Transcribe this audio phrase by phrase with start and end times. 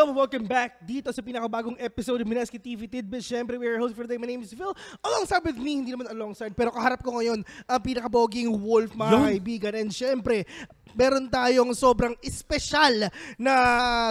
[0.00, 3.28] gentlemen, welcome back dito sa pinakabagong episode ng Minaski TV Tidbits.
[3.28, 4.16] Siyempre, we are your host for the day.
[4.16, 4.72] My name is Phil.
[5.04, 9.24] Alongside with me, hindi naman alongside, pero kaharap ko ngayon ang pinakaboging Wolf, mga Yun.
[9.28, 9.72] kaibigan.
[9.76, 10.48] And siyempre,
[10.96, 13.54] meron tayong sobrang espesyal na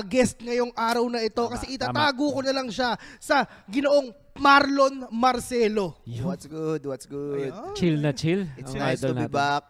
[0.05, 6.05] guest ngayong araw na ito kasi itatago ko na lang siya sa ginoong Marlon Marcelo.
[6.21, 6.85] What's good?
[6.85, 7.49] What's good?
[7.49, 7.73] Ayan.
[7.73, 8.45] Chill na chill.
[8.61, 9.41] It's ang nice idol to be natin.
[9.41, 9.65] back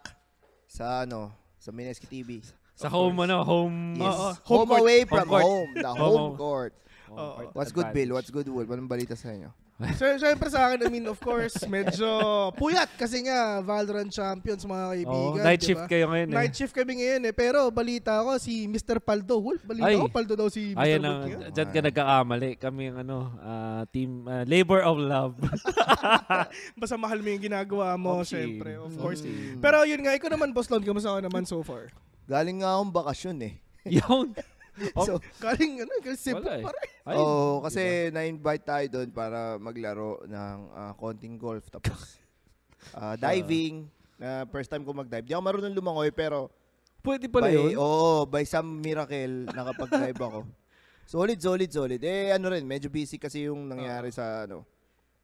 [0.68, 2.44] sa ano, sa Mineski TV.
[2.80, 4.00] Sa home, ano, home.
[4.00, 4.08] Yes.
[4.08, 4.28] Oo.
[4.32, 4.80] home, Home court.
[4.80, 5.44] away Home from court.
[5.44, 5.70] home.
[5.76, 6.74] The Home home court.
[7.12, 8.16] home court What's good, Bill?
[8.16, 8.72] What's good, Wolf?
[8.72, 9.52] Anong balita sa inyo?
[10.00, 12.08] So, syempre sa akin, I mean, of course, medyo
[12.56, 15.36] puyat kasi nga Valorant Champions, mga kaibigan.
[15.36, 16.36] Oo, night di shift kayo ngayon eh.
[16.40, 17.34] Night shift kami ngayon eh.
[17.36, 19.04] Pero balita ko si Mr.
[19.04, 19.44] Paldo.
[19.44, 20.00] Wolf, balita Ay.
[20.00, 20.80] ko Paldo daw si Mr.
[20.80, 21.40] Ayan Wolf ang, ngayon.
[21.52, 22.52] dyan ka nagkakamali.
[22.64, 25.36] Kami ang ano, ah, team, ah, labor of love.
[26.80, 28.56] Basta mahal mo yung ginagawa mo, Home team.
[28.56, 29.20] syempre, of course.
[29.20, 29.60] Mm.
[29.60, 31.92] Pero yun nga, ikaw naman, Boss Lon, kamusta ka naman so far?
[32.30, 33.54] Galing nga akong bakasyon eh.
[33.98, 34.38] Yun.
[34.94, 36.64] Oh, So, Galing, ano, galing Cebu, Wala eh.
[36.64, 36.82] pare.
[37.04, 37.82] Ay, oh, kasi
[38.14, 41.66] na-invite tayo doon para maglaro ng ah, konting golf.
[41.68, 42.22] Tapos,
[42.96, 43.90] ah, diving.
[44.16, 45.26] na first time ko mag-dive.
[45.26, 46.52] Di ako marunong lumangoy, pero
[47.02, 47.72] pwede pala by, yun.
[47.76, 50.40] Oo, by some miracle, nakapag-dive ako.
[51.10, 52.00] Solid, solid, solid.
[52.00, 54.68] Eh, ano rin, medyo busy kasi yung nangyari sa, ano,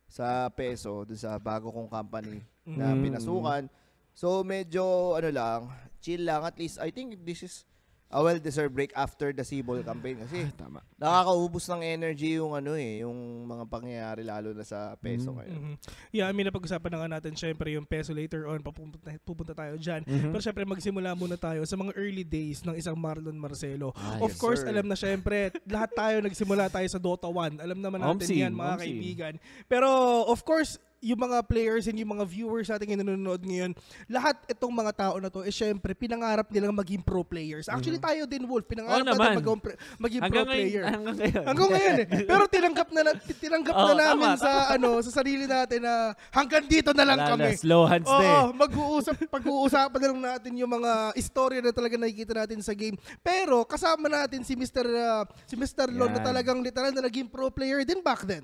[0.10, 3.04] sa peso, dun sa bago kong company na Mm.
[3.04, 3.64] pinasukan.
[4.12, 5.62] So, medyo, ano lang,
[6.06, 6.46] chill lang.
[6.46, 7.66] At least, I think this is
[8.06, 10.22] a well-deserved break after the Cebol campaign.
[10.22, 10.86] Kasi, Tama.
[10.96, 15.36] nakakaubos ng energy yung, ano eh, yung mga pangyayari, lalo na sa peso Mm.
[15.36, 15.58] ngayon.
[15.58, 15.76] Mhm.
[16.14, 19.74] Yeah, I mean, napag-usapan na nga natin syempre yung peso later on, papupunta, pupunta tayo
[19.76, 20.06] dyan.
[20.06, 20.32] Mhm.
[20.32, 23.90] Pero syempre, magsimula muna tayo sa mga early days ng isang Marlon Marcelo.
[23.98, 24.70] Ah, of yes, course, sir.
[24.70, 27.58] alam na syempre, lahat tayo nagsimula tayo sa Dota 1.
[27.58, 28.84] Alam naman natin Omsi, yan, mga Omsi.
[28.86, 29.34] kaibigan.
[29.66, 29.90] Pero,
[30.30, 33.78] of course, yung mga players and yung mga viewers natin yung nanonood ngayon,
[34.10, 37.70] lahat itong mga tao na to, eh syempre, pinangarap nilang maging pro players.
[37.70, 40.66] Actually, tayo din, Wolf, pinangarap Oo natin maging, pro- maging pro Hanggang ngayon.
[40.66, 40.84] player.
[40.90, 41.44] Hanggang ngayon.
[41.46, 42.08] Hanggang ngayon eh.
[42.34, 45.94] Pero tinanggap na, na- tinanggap na Oo, namin tama, sa ano sa sarili natin na
[46.34, 47.52] hanggang dito na lang Wala kami.
[47.54, 48.18] na, slow hands na.
[48.18, 52.98] Oo, mag-uusap, pag-uusapan na lang natin yung mga istorya na talaga nakikita natin sa game.
[53.22, 54.86] Pero kasama natin si Mr.
[54.90, 55.94] uh, si Mr.
[55.94, 58.42] Lon na talagang literal na naging pro player din back then.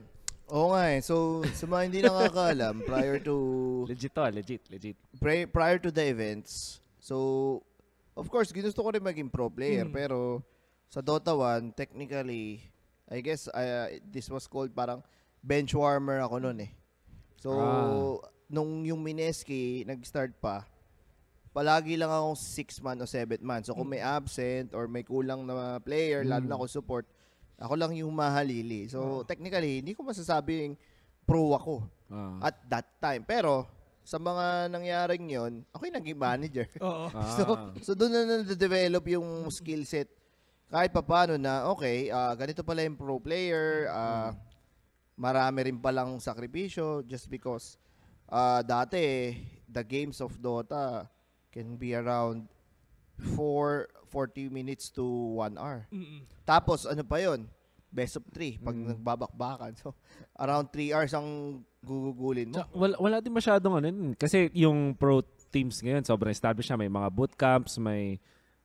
[0.52, 1.00] Oo nga eh.
[1.00, 3.36] So, sa mga hindi nakakaalam, prior to
[3.88, 4.98] Legit to, ah, legit, legit.
[5.16, 7.16] pri- prior to the events, so,
[8.14, 9.88] of course, ginusto ko rin maging pro player.
[9.88, 9.96] Mm.
[9.96, 10.44] Pero,
[10.92, 12.60] sa Dota 1, technically,
[13.08, 15.00] I guess, uh, this was called parang
[15.40, 16.72] bench warmer ako noon eh.
[17.40, 18.20] So, Ah.
[18.52, 20.68] nung yung Mineski nag-start pa,
[21.52, 23.64] palagi lang akong 6 man o 7 man.
[23.64, 26.60] So, kung may absent or may kulang na player, lalo na Mm.
[26.60, 27.08] ako support,
[27.62, 28.90] ako lang yung mahalili.
[28.90, 30.74] So, technically, hindi ko masasabing
[31.24, 32.50] pro ako Ah.
[32.50, 33.22] at that time.
[33.24, 33.70] Pero,
[34.02, 36.68] sa mga nangyaring yon, ako yung naging manager.
[36.82, 37.08] Oo.
[37.16, 37.32] Ah.
[37.38, 37.44] so,
[37.80, 40.10] so doon na na-develop yung skill set.
[40.68, 44.34] Kahit pa paano na, okay, ah, ganito pala yung pro player, ah,
[45.14, 47.78] marami rin palang sakripisyo just because
[48.26, 49.38] ah, dati,
[49.70, 51.06] the games of Dota
[51.52, 52.48] can be around
[53.38, 55.02] 4, 40 minutes to
[55.40, 55.88] 1 hour.
[55.88, 56.28] Mm-mm.
[56.44, 57.48] Tapos, ano pa yon
[57.88, 58.88] Best of 3 pag Mm.
[58.96, 59.72] nagbabakbakan.
[59.76, 59.96] So,
[60.36, 62.64] around 3 hours ang gugugulin mo.
[62.64, 64.16] Tsaka Wala, wala din masyadong ano yun.
[64.16, 65.20] Kasi yung pro
[65.52, 66.80] teams ngayon, sobrang established na.
[66.80, 68.20] May mga bootcamps, may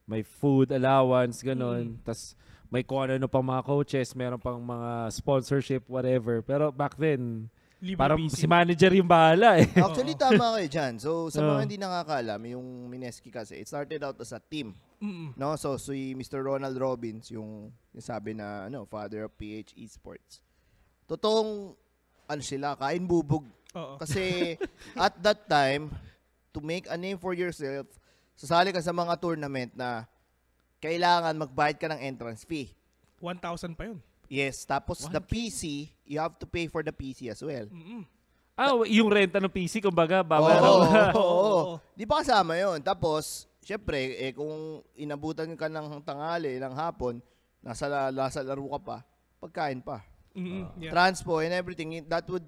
[0.07, 1.99] may food allowance, ganun.
[2.07, 2.39] Tas
[2.71, 6.39] may kung ano pang mga coaches, meron pang mga sponsorship, whatever.
[6.43, 7.51] Pero back then,
[7.83, 8.39] Libre parang busy.
[8.39, 9.67] si manager yung bahala eh.
[9.75, 10.93] Actually, tama kayo dyan.
[10.97, 14.79] So, sa mga hindi nakakaalam, yung Mineski kasi, it started out as a team.
[15.03, 15.37] Mm-mm.
[15.37, 15.55] No?
[15.57, 16.41] So, si Mr.
[16.41, 20.41] Ronald Robbins, yung, yung sabi na, ano, father of PH Esports.
[21.05, 21.77] Totoong,
[22.27, 23.45] ano sila, kain bubog.
[23.73, 23.97] Oo.
[23.97, 24.57] Kasi,
[24.97, 25.93] at that time,
[26.51, 27.87] to make a name for yourself,
[28.35, 30.09] sasali ka sa mga tournament na
[30.81, 32.73] kailangan magbayad ka ng entrance fee.
[33.21, 33.99] 1,000 pa yun.
[34.27, 37.71] Yes, tapos the PC, you have to pay for the PC as well.
[37.71, 38.03] Mm-mm.
[38.59, 41.21] ah, yung renta ng PC, kumbaga, Oo, babayaran oo, mo.
[41.21, 41.75] oo, Oo.
[41.95, 47.19] Di ba kasama yon Tapos, syempre, eh, kung inabutan ka ng tanghali, ng hapon,
[47.59, 48.97] nasa, nasa laro ka pa,
[49.43, 50.07] pagkain pa.
[50.39, 50.71] Mm-mm.
[50.79, 50.95] Yeah.
[50.95, 52.47] Transpo and everything, that would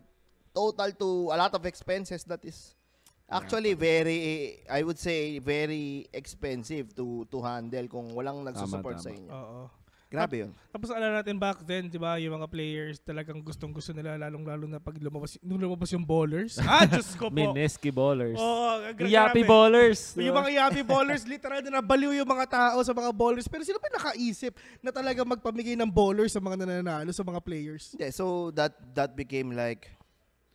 [0.55, 2.79] total to a lot of expenses that is
[3.27, 9.05] actually very, I would say, very expensive to to handle kung walang nagsusupport tama.
[9.05, 9.31] sa inyo.
[9.33, 9.61] Oo.
[10.09, 10.57] Grabe yun.
[10.73, 14.81] Tapos alam natin back then, 'di ba, yung mga players talagang gustong-gusto nila lalong-lalo na
[14.81, 16.57] pag lumabas nung lumabas yung ballers.
[16.65, 17.37] ah, Diyos ko po.
[17.37, 18.41] Mineski ballers.
[18.41, 19.45] Oo, Yappy grabe.
[19.45, 20.17] ballers.
[20.17, 23.45] Yung mga yappy ballers, literal na nabaliw yung mga tao sa mga ballers.
[23.53, 27.93] Pero sino ba nakaisip na talaga magpamigay ng ballers sa mga nananalo, sa mga players?
[27.93, 29.93] Hindi, so that that became like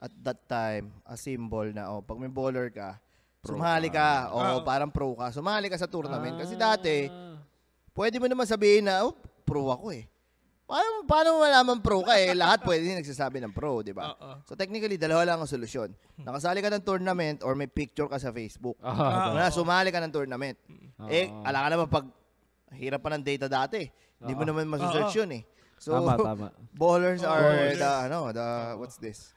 [0.01, 2.97] at that time a symbol na oh pag may bowler ka
[3.39, 4.59] sumali ka o Ah.
[4.59, 6.75] parang pro ka sumali ka sa tournament kasi Ah.
[6.75, 7.07] dati
[7.95, 10.07] pwede mo naman sabihin na oh pro ako eh
[10.63, 12.31] Paano, paano mo malaman pro ka eh?
[12.31, 14.15] Lahat pwede din nagsasabi ng pro, di ba?
[14.15, 14.41] Oo.
[14.47, 15.91] So technically, dalawa lang ang solusyon.
[16.23, 18.79] Nakasali ka ng tournament or may picture ka sa Facebook.
[18.79, 20.55] Ah, na sumali ka ng tournament.
[20.95, 21.51] Ah, eh, ah.
[21.51, 22.05] ala ka naman pag
[22.79, 23.85] hirap pa ng data dati.
[24.23, 24.49] Hindi mo Ah.
[24.49, 25.43] naman masasearch yun eh.
[25.77, 26.47] So, tama, tama.
[26.79, 29.35] ballers are the, ano, the, what's this?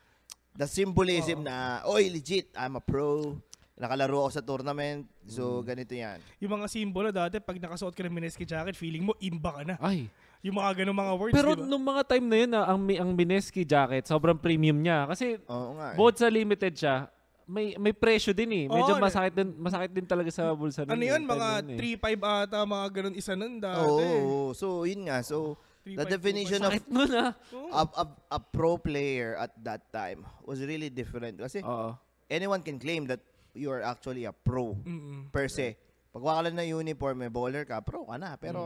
[0.54, 3.36] The symbolism na, oy, legit, I'm a pro.
[3.76, 5.04] Nakalaro ako sa tournament.
[5.26, 5.64] So, Mm.
[5.66, 6.18] ganito yan.
[6.40, 9.76] Yung mga simbolo dati, pag nakasuot ka ng Mineski jacket, feeling mo, imba ka na.
[9.76, 10.08] Ay.
[10.40, 11.66] Yung mga ganun mga words, Pero di ba?
[11.66, 15.04] nung mga time na yun, ah, ang, mi- ang Mineski jacket, sobrang premium niya.
[15.04, 15.92] Kasi Oo nga.
[15.92, 15.94] eh.
[15.94, 17.12] both sa limited siya,
[17.44, 18.64] may may presyo din eh.
[18.66, 20.82] Medyo Oo, masakit din masakit din talaga sa bulsa.
[20.82, 21.78] ano nun, yun, yung mga na yun eh.
[21.94, 23.86] 3-5 ata, mga ganun isa nun dati.
[23.86, 24.50] Oo.
[24.50, 25.20] so, yun nga.
[25.20, 27.30] So, the 3-5, definition of Sakit nun ah.
[27.70, 31.38] a, a, a pro player at that time was really different.
[31.38, 31.94] Kasi Oo.
[32.26, 33.22] anyone can claim that
[33.56, 35.32] you are actually a pro Mm-mm.
[35.32, 35.74] per se.
[36.12, 38.36] Pag wala na uniform, may bowler ka, pro ka na.
[38.36, 38.60] Pero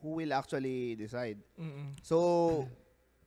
[0.00, 1.36] who will actually decide?
[1.58, 1.96] Mm-mm.
[2.00, 2.68] So,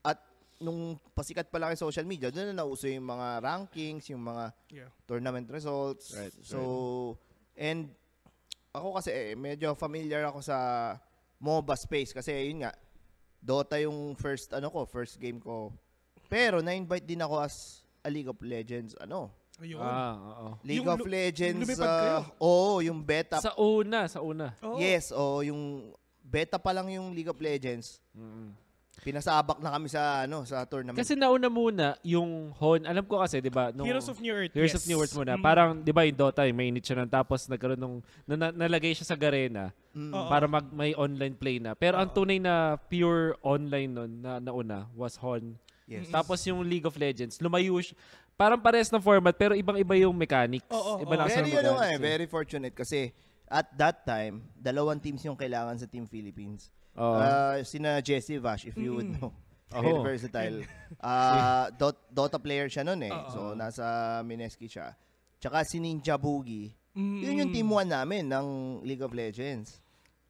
[0.01, 0.17] at
[0.57, 4.53] nung pasikat pa lang yung social media, doon na nauso yung mga rankings, yung mga
[4.71, 4.89] Yeah.
[5.05, 6.13] tournament results.
[6.15, 7.17] Right, so,
[7.57, 7.91] and
[8.71, 10.57] ako kasi eh, medyo familiar ako sa
[11.41, 12.71] MOBA space kasi yun nga,
[13.41, 15.73] Dota yung first ano ko, first game ko.
[16.29, 19.33] Pero na-invite din ako as a League of Legends ano.
[19.61, 19.77] Ayun.
[19.79, 20.47] Ah, oo.
[20.63, 21.53] League Yung of lu- Legends.
[21.53, 22.17] yung lumipad kayo?
[22.17, 23.37] ah, Oo, yung beta.
[23.37, 24.57] Sa una, sa una.
[24.59, 24.81] Oo.
[24.81, 28.01] Yes, oo, yung beta pa lang yung League of Legends.
[28.11, 28.57] Mm.
[29.01, 30.93] Pinasabak na kami sa ano, sa tournament.
[30.93, 34.53] Kasi nauna muna yung Hon, alam ko kasi 'di ba, nung Heroes of New Earth.
[34.53, 34.77] Heroes yes.
[34.77, 35.33] of New Earth muna.
[35.33, 35.41] Mm.
[35.41, 38.93] Parang 'di ba yung Dota, yung mainit siya nun tapos nagkaroon nung na, na- nalagay
[38.93, 40.13] siya sa Garena Mm.
[40.13, 40.27] Oo.
[40.27, 41.73] para mag may online play na.
[41.73, 45.57] Pero ang tunay na pure online nun na nauna was Hon.
[45.91, 46.07] Yes.
[46.07, 47.95] Tapos yung League of Legends, lumayo siya.
[48.33, 50.65] Parang pares ng format pero ibang-iba yung mechanics.
[50.67, 51.19] Oo, Iba oo.
[51.19, 51.99] lang sa Very, ano nga eh, mechanics.
[51.99, 52.01] eh.
[52.01, 52.99] very fortunate kasi
[53.45, 56.71] at that time, dalawang teams yung kailangan sa Team Philippines.
[56.95, 57.19] Oo.
[57.19, 59.19] Uh, sina Jesse Vash, if you would Mm.
[59.19, 59.29] know.
[59.75, 59.83] Oo.
[59.83, 60.57] Very versatile.
[60.97, 63.11] Uh, Dot- Dota player siya nun eh.
[63.11, 63.27] Oo.
[63.27, 63.83] So, nasa
[64.21, 64.95] Mineski siya.
[65.37, 66.71] Tsaka si Ninja Boogie.
[66.91, 67.19] Mm.
[67.21, 68.47] Yun yung team 1 namin ng
[68.83, 69.79] League of Legends.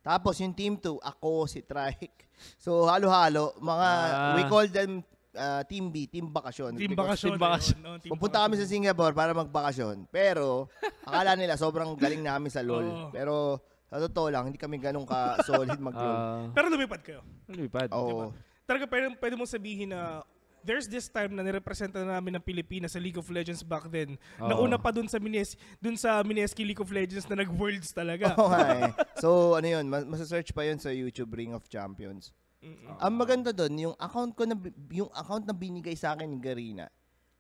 [0.02, 2.26] Tapos yung team 2, ako, si Trike.
[2.58, 3.54] So, halo-halo.
[3.56, 4.34] Mga, Ah.
[4.34, 5.06] we call them
[5.36, 6.76] uh, Team B, Team Bakasyon.
[6.76, 7.36] Team bakasyon.
[7.36, 7.80] team bakasyon.
[7.86, 10.08] Oo, team Pupunta kami sa Singapore para magbakasyon.
[10.12, 10.68] Pero,
[11.04, 12.88] akala nila sobrang galing namin sa LOL.
[12.88, 13.10] Oo.
[13.12, 13.36] Pero,
[13.92, 16.16] sa totoo lang, hindi kami ganun ka-solid mag-LOL.
[16.16, 17.22] Ah, Pero lumipad kayo.
[17.52, 17.92] lumipad.
[17.92, 18.32] Oo.
[18.64, 20.24] Talaga pwede, pwede mong sabihin na
[20.64, 24.16] there's this time na nirepresenta na namin ng Pilipinas sa League of Legends back then.
[24.40, 24.48] Oo.
[24.48, 28.32] Nauna pa dun sa Mines dun sa Mineski League of Legends na nag-worlds talaga.
[28.38, 28.92] Nga eh.
[29.20, 32.32] So, ano yun, mas- masasearch pa yun sa YouTube Ring of Champions.
[32.62, 32.94] Mm-mm.
[32.96, 34.54] Ang maganda doon, yung account ko na
[34.92, 36.86] yung account na binigay sa akin ni Garina.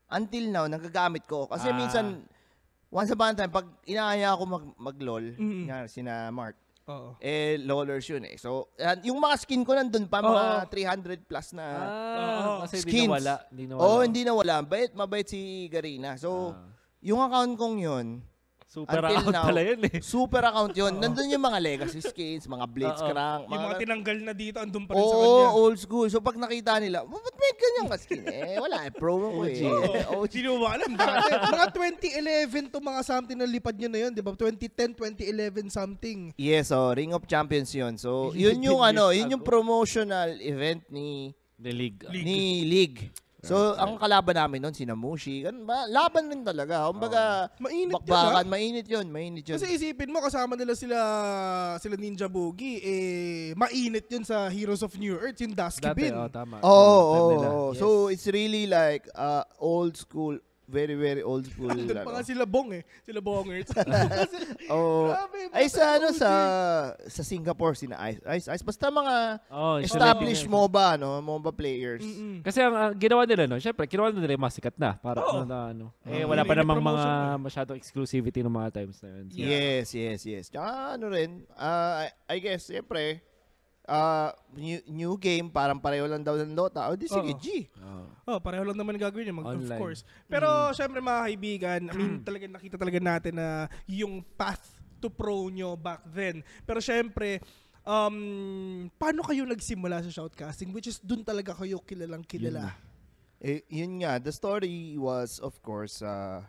[0.09, 1.77] Until now, nagagamit ko kasi Ah.
[1.77, 2.25] minsan
[2.89, 5.63] once upon a time pag inaaya ako mag mag-LOL, Mm.
[5.65, 7.15] nga sina Mark, Oo.
[7.17, 8.35] eh lolers yun eh.
[8.35, 11.85] So, yung mga skin ko nandun pa mga 300 plus na Ah,
[12.41, 12.55] Oo.
[12.65, 12.91] kasi skins.
[12.91, 13.35] hindi nawala.
[13.47, 13.81] Hindi nawala.
[13.85, 14.55] Oo, hindi na wala.
[14.61, 15.39] Bait, mabait si
[15.69, 16.17] Garina.
[16.17, 16.65] So, Ah.
[16.99, 18.07] yung account kong yun,
[18.71, 19.99] super until account now, pala yun eh.
[19.99, 20.93] super account yun.
[21.03, 24.95] Nandun yung mga legacy skins, mga blitzcrank, Yung mga mga tinanggal na dito, andun pa
[24.95, 25.51] rin sa Oo, kanya.
[25.51, 26.07] old school.
[26.07, 28.23] So pag nakita nila, "Oh, ba't may ganyan ka skin?
[28.23, 28.91] Eh, wala eh.
[28.95, 29.59] Promo ko eh.
[30.07, 30.23] Oo.
[30.31, 34.31] Sino ba alam mga 2011 to mga something na lipad nyo na yun, di ba?
[34.31, 36.31] 2010, 2011 something.
[36.39, 37.99] Yes, oh, Ring of Champions yun.
[37.99, 42.01] So, yun yung ano, yun yung promotional event ni The league.
[42.09, 42.25] League.
[42.25, 42.99] ni League.
[43.41, 45.41] So, ang kalaban namin noon, sina Mushi.
[45.41, 45.89] Ganun ba?
[45.89, 46.85] Laban rin talaga.
[46.93, 48.51] Kumbaga, Mainit yun, bakbakan, ha?
[48.53, 49.57] mainit yun, mainit yun.
[49.57, 50.97] Kasi isipin mo, kasama nila sila
[51.81, 56.13] sila Ninja Boogie, eh, mainit yun sa Heroes of New Earth, yung Dusky Dati, Bin.
[56.13, 56.61] oh, tama.
[56.61, 56.69] Oo,
[57.01, 57.47] oo, nila.
[57.49, 57.69] oo.
[57.73, 57.81] Yes.
[57.81, 60.37] So, it's really like uh, old school,
[60.71, 61.67] very, very old school.
[61.67, 62.15] Doon pa ano.
[62.15, 62.83] nga sila Bong eh.
[63.03, 63.67] Sila Bongers.
[64.73, 65.11] Oo.
[65.11, 66.29] Grabe, Ay, sa ano, sa
[67.05, 68.63] sa Singapore, sina Ice, Ice, Ice.
[68.63, 69.15] Basta mga
[69.51, 71.19] Oh, established sila- MOBA, no?
[71.19, 71.99] MOBA players.
[72.01, 72.39] Mm-mm.
[72.41, 74.95] Kasi ang ang ginawa nila, no, syempre, ginawa nila yung masikat na.
[74.95, 75.43] Para Oo.
[75.43, 75.85] ano, na, ano.
[76.07, 76.31] Eh, Oo.
[76.31, 77.05] wala pa namang mga
[77.37, 79.25] masyadong exclusivity ng mga times na yun.
[79.27, 80.45] So, Yes, yes, yes.
[80.47, 83.19] Tsaka ano rin, ah, I, I guess, siyempre,
[83.91, 86.87] ah, new, new game, parang pareho lang daw ng Dota.
[86.87, 87.41] O di sige, Oo.
[87.43, 87.67] G.
[87.83, 88.07] oh.
[88.23, 89.75] Oh, pareho lang naman gagawin niya, mag- of Online.
[89.75, 90.07] course.
[90.25, 93.47] Pero syempre mga kaibigan, I mean, talaga nakita talaga natin na
[93.83, 96.39] yung path to pro nyo back then.
[96.63, 97.43] Pero syempre,
[97.83, 98.15] um,
[98.95, 100.71] paano kayo nagsimula sa shoutcasting?
[100.71, 102.71] Which is dun talaga kayo kilalang kilala.
[103.41, 106.45] Eh, yun nga, the story was, of course, uh,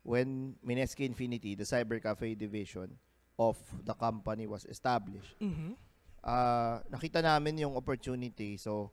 [0.00, 2.96] when Mineski Infinity, the Cyber Cafe division
[3.36, 5.36] of the company was established.
[5.36, 5.76] Mhm.
[6.26, 8.58] Ah nakita namin yung opportunity.
[8.58, 8.90] So,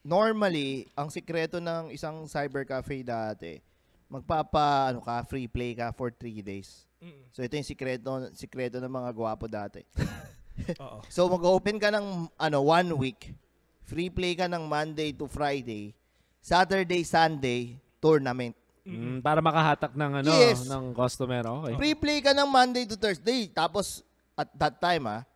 [0.00, 3.60] normally, ang sikreto ng isang cyber cafe dati,
[4.08, 6.88] magpapa, ano ka, free play ka for three days.
[7.34, 9.82] So, ito yung sikreto, sikreto ng mga gwapo dati.
[10.84, 11.02] Oo.
[11.10, 13.34] So, mag-open ka ng, ano, one week,
[13.82, 15.92] free play ka ng Monday to Friday,
[16.38, 18.54] Saturday, Sunday, tournament.
[18.86, 20.66] Mm, para makahatak ng ano, Yes.
[20.66, 21.42] ng customer.
[21.42, 21.74] Okay.
[21.78, 23.50] Free play ka ng Monday to Thursday.
[23.50, 24.06] Tapos,
[24.38, 25.26] at that time, ha,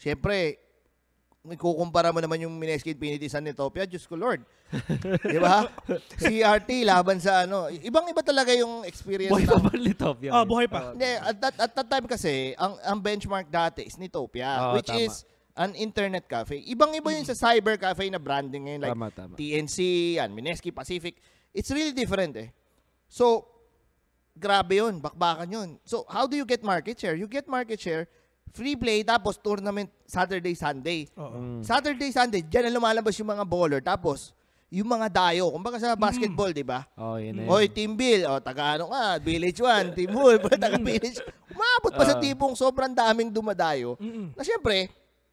[0.00, 0.56] syempre,
[1.40, 4.44] ikukumpara mo naman yung Mineski Infinity San Etopia, Diyos ko Lord.
[5.24, 5.68] Di ba?
[6.20, 7.68] CRT, laban sa ano.
[7.68, 9.32] Ibang-iba talaga yung experience.
[9.32, 10.30] Boy ng- pa ba Litopia?
[10.32, 10.92] Ah, buhay pa.
[10.92, 14.92] Hindi, at that, at that time kasi, ang, ang benchmark dati is Nitopia, Oo, which
[14.92, 15.00] tama.
[15.00, 15.24] is
[15.56, 16.60] an internet cafe.
[16.64, 18.80] Ibang-iba yun sa cyber cafe na branding ngayon.
[18.84, 19.34] Like Tama, tama.
[19.36, 19.76] TNC,
[20.20, 21.16] yan, Mineski Pacific.
[21.52, 22.48] It's really different eh.
[23.08, 23.48] So,
[24.36, 25.00] grabe yun.
[25.00, 25.68] Bakbakan yun.
[25.82, 27.16] So, how do you get market share?
[27.16, 28.06] You get market share,
[28.50, 31.06] free play, tapos tournament Saturday, Sunday.
[31.14, 31.60] Oo.
[31.60, 31.60] Mm.
[31.62, 33.80] Saturday, Sunday, dyan na lumalabas yung mga baller.
[33.80, 34.34] Tapos,
[34.70, 35.50] yung mga dayo.
[35.50, 36.86] Kumbaga sa basketball, di ba?
[36.94, 37.50] Oh, yun na yun.
[37.50, 41.18] Oy, Team Bill, o taga ano ka, Village 1, Team Wolf, taga Village.
[41.50, 42.22] Umabot pa sa Ah.
[42.22, 43.98] tipong sobrang daming dumadayo.
[43.98, 44.30] Mm-mm.
[44.34, 44.86] Na syempre,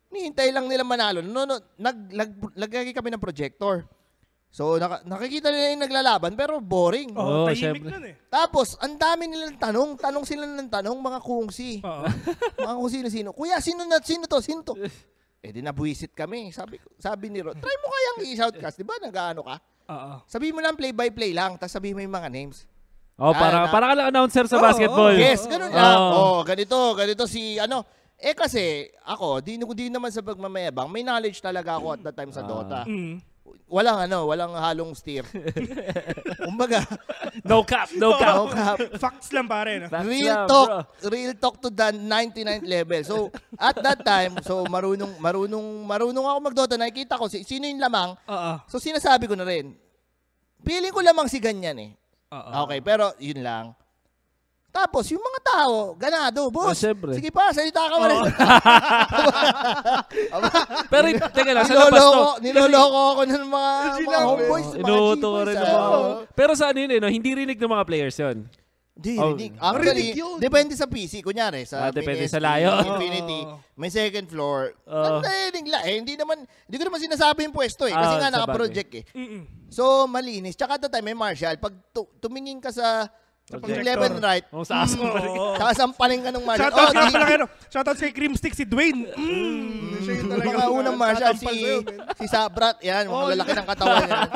[0.10, 1.22] nihintay lang nila manalo.
[1.22, 3.86] No, no, nag, lag, lagay kami ng projector.
[4.50, 7.14] So, naka, nakikita nila yung naglalaban, pero boring.
[7.14, 7.90] Oo, Oo, tahimik syempre.
[7.92, 8.16] nun eh.
[8.26, 10.00] Tapos, ang dami nilang tanong.
[10.00, 11.84] Tanong sila ng tanong, mga kungsi.
[11.84, 12.04] Oo.
[12.66, 13.30] mga kung sino-sino.
[13.32, 14.74] Kuya, sino na, sino to, sino to?
[15.38, 16.50] Eh, di nabuisit kami.
[16.50, 18.74] Sabi, ko- sabi ni Rod, try mo kayang i-shoutcast.
[18.74, 19.56] Di ba, nag-ano ka?
[19.88, 20.12] Oo.
[20.26, 22.66] Sabi mo lang play-by-play lang, tapos sabi mo yung mga names.
[23.16, 25.14] Oh, para Ah, na- para ka lang announcer sa Oo, basketball.
[25.14, 25.22] oo.
[25.22, 25.94] Yes, ganun lang.
[25.96, 26.12] Oo.
[26.12, 27.86] Oh, ganito, ganito si ano.
[28.18, 32.34] Eh kasi ako, di, di naman sa pagmamayabang, may knowledge talaga ako at that time
[32.34, 32.42] sa.
[32.42, 32.82] Dota.
[32.84, 33.22] Mm.
[33.68, 35.28] Walang ano, walang halong steer.
[36.48, 36.88] Kumbaga,
[37.44, 38.34] No cap, no cap.
[38.34, 38.78] no cap.
[38.96, 39.84] Facts lang pare.
[39.84, 39.92] No?
[39.92, 41.10] Facts Real lang, talk, bro.
[41.12, 43.02] real talk to the 99th level.
[43.04, 43.16] So,
[43.60, 46.76] at that time, so marunong marunong marunong ako mag-Dota.
[46.76, 48.16] Nakikita ko si sino yung lamang.
[48.16, 48.52] Oo.
[48.68, 49.76] So sinasabi ko na rin.
[50.64, 51.92] Feeling ko lamang si ganyan eh.
[52.32, 52.68] Oo.
[52.68, 53.76] Okay, pero yun lang.
[54.78, 56.78] Tapos, yung mga tao, ganado, boss.
[56.78, 57.10] Oh.
[57.10, 58.22] Sige pa, salita ka mo rin.
[60.94, 62.22] Pero teka lang, sa labas to.
[62.46, 64.68] niloloko, ako ng mga, mga homeboys.
[64.70, 65.74] mga Inuuto G-boys, rin ah.
[65.74, 66.02] Oo.
[66.32, 67.10] Pero sa ano yun eh, no?
[67.10, 68.38] hindi rinig ng mga players yun.
[68.94, 69.34] Hindi, Oh.
[69.34, 69.54] rinig.
[69.56, 70.38] Actually, Rinig yun.
[70.38, 71.22] depende sa PC.
[71.22, 72.70] Kunyari, sa Ah, depende Minis, sa layo.
[72.84, 73.58] Infinity, Oo.
[73.74, 74.74] may second floor.
[74.86, 75.22] Oo.
[75.22, 75.82] Narinig lang.
[75.86, 77.94] Eh, hindi naman, hindi ko naman sinasabi yung pwesto eh.
[77.94, 79.04] Kasi Ah, nga naka-project eh.
[79.12, 79.42] Mm-mm.
[79.70, 80.54] So, malinis.
[80.54, 81.58] Tsaka at the time, may Marshall.
[81.58, 83.06] Pag tu- tumingin ka sa,
[83.48, 83.80] Sa projector.
[83.82, 85.32] left and right, Kung sa aso pa rin.
[85.32, 85.56] Oo.
[85.56, 86.68] tsaka sampaling ka ng Marshall.
[86.68, 87.46] Shoutout Oh, nga pala kayo.
[87.72, 89.08] Shoutout kay Creamstick si Dwayne.
[89.08, 90.04] Mm.
[90.04, 91.48] Siya yung talaga Mga unang Marshall, si,
[92.14, 94.30] si Sabrat, yan, mga Oh, lalaki ng katawan yan.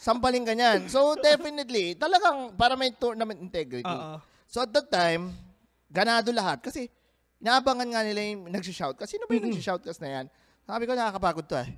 [0.00, 0.80] Sampaling ka niyan.
[0.86, 3.84] So, definitely, talagang para may tournament integrity.
[3.84, 4.24] Oo.
[4.48, 5.36] So, at that time,
[5.86, 6.64] ganado lahat.
[6.64, 6.88] Kasi,
[7.36, 8.96] inaabangan nga nila yung nagsishout.
[8.96, 10.26] Kasi sino ba yung nagsishoutcast na yan?
[10.64, 11.76] Sabi ko, nakakapagod to eh.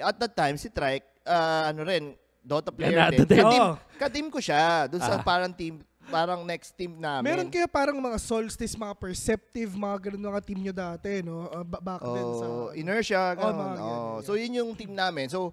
[0.00, 3.26] At that time, si Trike, ah, ano rin, Dota player Ganado din.
[3.26, 3.36] din.
[3.36, 3.74] Ka-team, Oo.
[3.98, 4.86] ka-team ko siya.
[4.86, 5.20] Doon sa Ah.
[5.20, 7.26] parang team, parang next team namin.
[7.26, 11.46] Meron kaya parang mga solstice, mga perceptive, mga ganun mga team nyo dati, no?
[11.46, 12.46] Uh, ba- back then sa...
[12.46, 13.54] Oh, inertia, Oh, ganun.
[13.54, 15.26] mga Oh, ganyan, So, yun yung team namin.
[15.26, 15.50] So,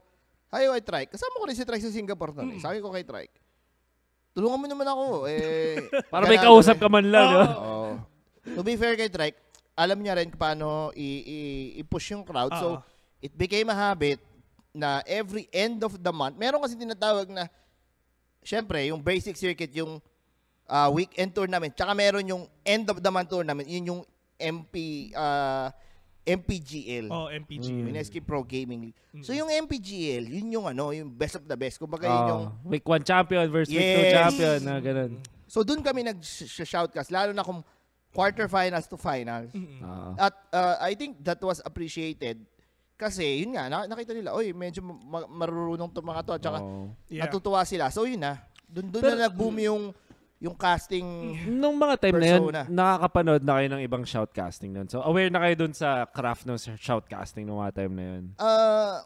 [0.49, 1.11] hayo kay Trike.
[1.11, 2.53] Kasama ko rin si Trike sa Singapore nun.
[2.53, 2.59] eh.
[2.59, 3.33] Sabi ko kay Trike,
[4.31, 5.05] tulungan mo naman ako.
[5.25, 7.27] Eh, Para may kausap ka man lang.
[7.29, 7.41] no?
[7.41, 7.83] Oo.
[8.53, 9.37] To be fair kay Trike,
[9.73, 12.53] alam niya rin paano i- i- i-push yung crowd.
[12.55, 12.83] So, Oo.
[13.19, 14.21] it became a habit
[14.69, 17.45] na every end of the month, meron kasi tinatawag na,
[18.41, 20.01] syempre, yung basic circuit, yung
[20.65, 24.01] ah, weekend tournament, tsaka meron yung end of the month tournament, yun yung
[24.37, 25.71] MP, ah,
[26.23, 27.11] MPGL.
[27.11, 27.67] Oh, MPG.
[27.67, 27.83] Mm.
[27.83, 28.99] Mineski Pro Gaming League.
[29.27, 31.75] So, yung MPGL, yun yung ano, yung best of the best.
[31.75, 34.15] Kumbaga, yun Oh, yung week 1 champion versus week 2 Yes.
[34.15, 34.57] champion.
[34.63, 35.19] Na ganun.
[35.51, 37.61] So doon kami nag-shoutcast, lalo na kung
[38.09, 39.51] quarterfinals to finals.
[39.53, 39.83] Mm-mm.
[39.83, 40.11] Oo.
[40.17, 42.41] At uh, I think that was appreciated
[42.95, 46.31] kasi yun nga, na- nakita nila, oy, medyo ma- marurunong to mga to.
[46.33, 46.89] At saka Oo.
[47.05, 47.27] Yeah.
[47.27, 47.91] natutuwa sila.
[47.91, 49.83] So yun na, doon doon na nag-boom yung
[50.43, 51.07] yung casting.
[51.47, 52.61] Nung mga time na yun, Persona.
[52.67, 54.91] nakakapanood na kayo ng ibang shoutcasting nun.
[54.91, 58.23] So, aware na kayo dun sa craft ng shoutcasting nung mga time na yun.
[58.35, 58.99] Uh,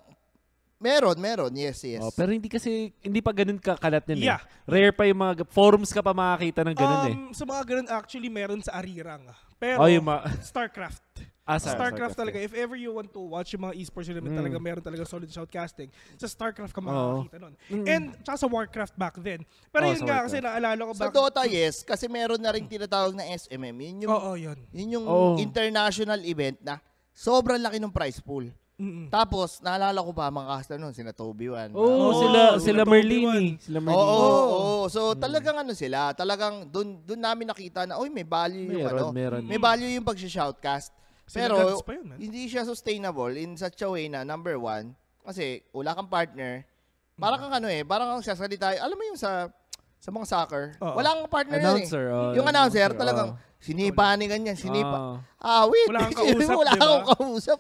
[0.78, 1.54] meron, meron.
[1.54, 2.02] Yes, yes.
[2.02, 4.42] Oh, pero hindi kasi, hindi pa ganun kakalat Yeah.
[4.42, 4.66] eh.
[4.66, 7.14] Rare pa yung mga, forums ka pa makakita ng ganun eh.
[7.14, 9.22] Um, sa mga ganun, actually, meron sa Arirang.
[9.62, 11.06] Pero, Oh, yung mga, StarCraft.
[11.48, 12.38] Ah, sa- StarCraft Starcraft talaga.
[12.38, 14.42] If ever you want to watch yung mga esports tournament, Mm.
[14.44, 15.88] talaga meron talaga solid shoutcasting.
[16.16, 17.54] Sa StarCraft ka makakakita nun.
[17.66, 17.86] Mm.
[17.86, 19.42] And tsaka sa Warcraft back then.
[19.70, 20.28] Pero Oh, yun sa nga, Warcraft.
[20.28, 21.14] kasi naalala ko Sa back...
[21.14, 21.76] Dota, yes.
[21.82, 23.74] Kasi meron na rin tinatawag na SMM.
[23.74, 24.58] Yun yung, Oo, yun.
[24.70, 25.40] yun yung Oh.
[25.40, 28.46] international event na sobrang laki ng prize pool.
[28.78, 29.10] Mm-mm.
[29.10, 31.74] Tapos, naalala ko pa mga caster nun, sina Toby Wan.
[31.74, 33.58] Oo, Oo, sila, sila Merlini.
[33.58, 34.06] Sila Oo, Merlini.
[34.06, 34.86] oo, oo.
[34.86, 39.02] So, talagang ano sila, talagang doon doon namin nakita na, oy, may value yung Meron,
[39.02, 39.08] ano.
[39.10, 39.42] meron.
[39.42, 40.94] May value yung pag-shoutcast.
[41.36, 42.18] Pero, pa yun, man.
[42.20, 44.96] hindi siya sustainable in such a way na, number one,
[45.28, 46.64] kasi wala kang partner,
[47.20, 49.52] parang kang ano eh, parang kang sasalita, alam mo yung sa
[49.98, 50.96] sa mga soccer, Oo.
[50.96, 52.06] wala kang partner Announcer.
[52.08, 52.36] yun oh, eh.
[52.40, 53.40] Yung announcer, talagang, oh.
[53.58, 54.98] sinipa ni ganyan, sinipa.
[54.98, 55.18] Ah.
[55.42, 55.90] Ah, wait.
[55.90, 56.86] Wala kang kausap, wala di ba?
[56.86, 57.60] kang kausap.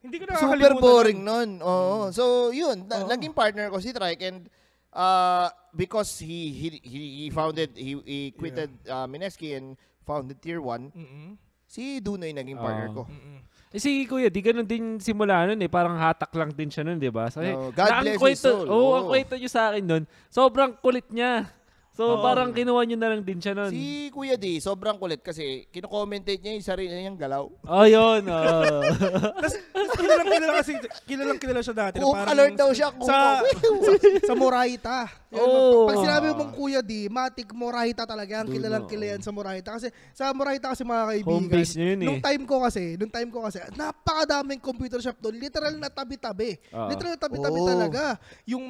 [0.00, 0.80] Hindi ko Super nakakalimutan.
[0.84, 1.50] boring nun.
[1.60, 1.64] nun.
[1.64, 1.96] Oo.
[2.12, 2.88] So, yun.
[2.88, 3.08] Na- Oo.
[3.08, 4.48] Naging partner ko si Trike and
[4.92, 10.60] uh, because he he he, he founded he, he quitted uh, Mineski and founded Tier
[10.60, 11.36] 1, Mm-mm.
[11.74, 13.02] Si Dunoy naging partner ko.
[13.10, 13.42] Mm-mm.
[13.74, 15.66] Eh, si Kuya, di ganun din simula nun eh.
[15.66, 17.26] Parang hatak lang din siya nun, di ba?
[17.26, 18.66] So, No, God na- ang bless his kwento, soul.
[18.70, 18.94] Oo, Oo.
[18.94, 21.50] ang kwento niyo sa akin nun, sobrang kulit niya.
[21.90, 23.70] So, parang kinuha niyo na lang din siya nun.
[23.70, 27.46] Si Kuya D, sobrang kulit kasi kino-commentate niya yung sarili niyang galaw.
[27.66, 28.22] Oh, yun.
[28.22, 28.78] oo.
[29.34, 29.54] Tapos
[29.94, 30.72] kilalang kilala kasi,
[31.06, 31.96] kilalang kilala siya dati.
[31.98, 32.88] na Kung parang alert daw siya.
[32.90, 33.90] Kung sa, sa,
[34.22, 35.06] sa Moraita.
[35.34, 35.86] Yun, Oo.
[35.90, 39.26] Pag sinabi mong Kuya D, Matic Moraita talaga ang kilalang na, kilala yan oo.
[39.26, 39.68] sa Moraita.
[39.74, 42.06] Kasi sa Moraita kasi mga kaibigan, Home base niya yun eh.
[42.06, 45.34] nung time ko kasi, nung time ko kasi, napakadaming computer shop doon.
[45.36, 46.54] Literal na tabi-tabi.
[46.70, 46.88] Oo.
[46.88, 47.68] Literal na tabi-tabi Oo.
[47.68, 48.02] talaga.
[48.46, 48.64] Yung,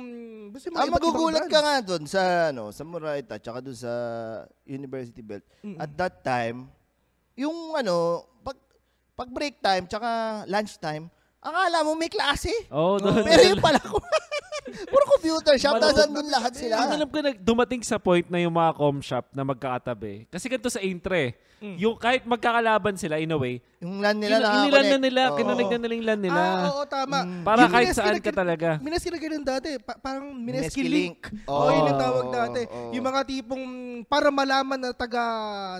[0.49, 3.76] basta mga Ah, iba't ibang magugulat ka nga doon sa ano, sa Moraita tsaka doon
[3.76, 3.92] sa
[4.64, 5.44] University Belt.
[5.61, 5.76] Mm-mm.
[5.76, 6.73] At that time,
[7.35, 8.56] yung ano, pag
[9.12, 10.09] pag break time tsaka
[10.47, 11.06] lunch time,
[11.45, 12.51] akala mo may klase.
[12.69, 13.21] Oo, doon.
[13.21, 14.01] Pero yung pala ko.
[14.65, 16.75] Puro computer shop, tapos andun lahat sila.
[16.81, 20.25] Ang alam ko na dumating sa point na yung mga com shop na magkakatabi.
[20.27, 21.81] Kasi ganito sa Intre, Mm.
[21.81, 24.61] yung kahit magkakalaban sila in a way, Yung LAN nila kina- nakakonect.
[24.61, 25.37] inilan na nila, Oo.
[25.39, 26.41] kinonig na nila yung LAN nila.
[26.43, 27.19] Ah, oo, tama.
[27.41, 28.69] Para Yung kahit saan na ka talaga.
[28.83, 29.71] Mineski na ganun dati.
[29.79, 31.25] Pa- parang Mineski Link.
[31.47, 32.61] Oo, yun yung tawag dati.
[32.93, 33.65] Yung mga tipong
[34.05, 35.23] para malaman na taga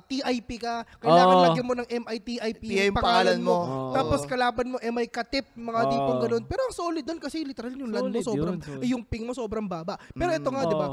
[0.03, 3.57] TIP ka, kailangan lagyan mo ng MITIP yung pangalan mo.
[3.93, 5.91] Tapos kalaban mo MI Katip, mga Oo.
[5.91, 6.45] tipong ganun.
[6.45, 9.33] Pero ang solid doon kasi literal yung LAN mo sobrang, yun, eh, yung ping mo
[9.33, 9.95] sobrang baba.
[10.11, 10.89] Pero ito nga, di ba,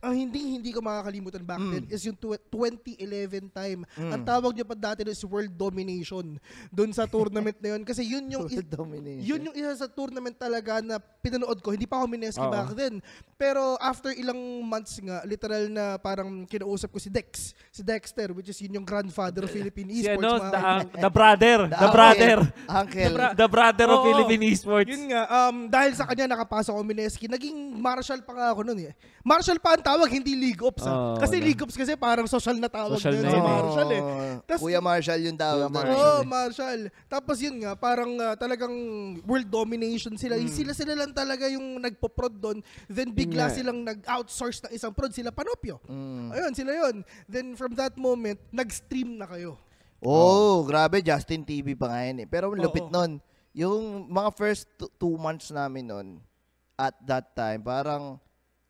[0.00, 1.72] ang hindi hindi ko makakalimutan back Mm.
[1.72, 3.80] then is yung tw- 2011 time.
[3.94, 4.12] Mm.
[4.12, 6.36] Ang tawag niya pa dati is World Domination
[6.68, 7.82] doon sa tournament na yun.
[7.82, 8.44] Kasi yun yung
[8.74, 9.22] domination.
[9.22, 11.70] yun yung isa sa tournament talaga na pinanood ko.
[11.70, 12.50] Hindi pa ako mineski Oo.
[12.50, 12.98] back then.
[13.36, 17.54] Pero after ilang months nga, literal na parang kinausap ko si Dex.
[17.70, 20.18] Si Dexter, which is yun yung grandfather of Philippine Si esports.
[20.18, 20.50] ano, mga
[20.90, 21.92] the, the brother, the, uncle.
[21.92, 22.36] brother.
[22.66, 23.02] Uncle.
[23.02, 24.06] The, bra- the brother of Oo.
[24.08, 24.88] Philippine Esports.
[24.88, 28.80] Yun nga, um, dahil sa kanya nakapasok ako mineski, naging marshal pa nga ako nun
[28.80, 28.96] eh.
[29.20, 31.14] Marshal pa ang tawag, hindi League Ops ah.
[31.14, 31.36] Oo, kasi.
[31.38, 33.52] League Ops kasi parang social na tawag Social na yun na sa yun eh.
[33.52, 34.02] marshal eh.
[34.02, 34.32] Oo.
[34.48, 35.68] Tas- Kuya Marshall yung tawag.
[35.68, 35.76] Kuya doon.
[35.76, 36.02] Marshall.
[36.02, 36.82] Oo, Marshall.
[37.06, 38.74] Tapos yun nga, parang ah, talagang
[39.22, 40.40] world domination sila.
[40.40, 40.48] Hmm.
[40.48, 42.58] Sila sila lang talaga yung nagpo-prod doon.
[42.88, 43.54] Then bigla nga.
[43.54, 45.12] silang nag-outsource ng isang prod.
[45.12, 45.76] Sila Panopio.
[45.84, 46.32] Mm.
[46.32, 47.04] Ayun, sila yun.
[47.28, 49.60] Then from that moment, nag-stream na kayo.
[50.00, 52.26] Oh, grabe, Justin TV pa nga yun eh.
[52.26, 52.90] Pero lupit Oo.
[52.90, 53.20] nun,
[53.52, 56.08] yung mga first two, two months namin nun,
[56.74, 58.16] at that time, parang,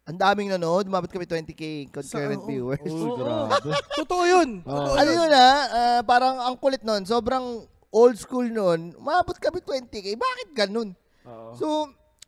[0.03, 2.51] ang daming nanood, umabot kami 20k concurrent Sa- oo.
[2.51, 2.83] viewers.
[2.83, 3.17] Uy, Oo.
[3.17, 3.71] grabe.
[4.03, 4.49] Totoo yun.
[4.67, 5.31] Totoo ano yun.
[5.31, 10.19] ah, ah, parang ang kulit nun, sobrang old school nun, umabot kami 20k.
[10.19, 10.91] Bakit ganun?
[11.23, 11.55] Oo.
[11.55, 11.67] So,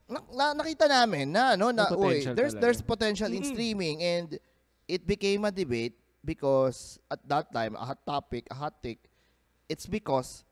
[0.06, 2.62] na- na- nakita namin na ano na uy, there's talaga.
[2.62, 3.50] there's potential in Mm-mm.
[3.50, 4.38] streaming and
[4.84, 9.02] it became a debate because at that time a hot topic, a hot take,
[9.66, 10.44] it's because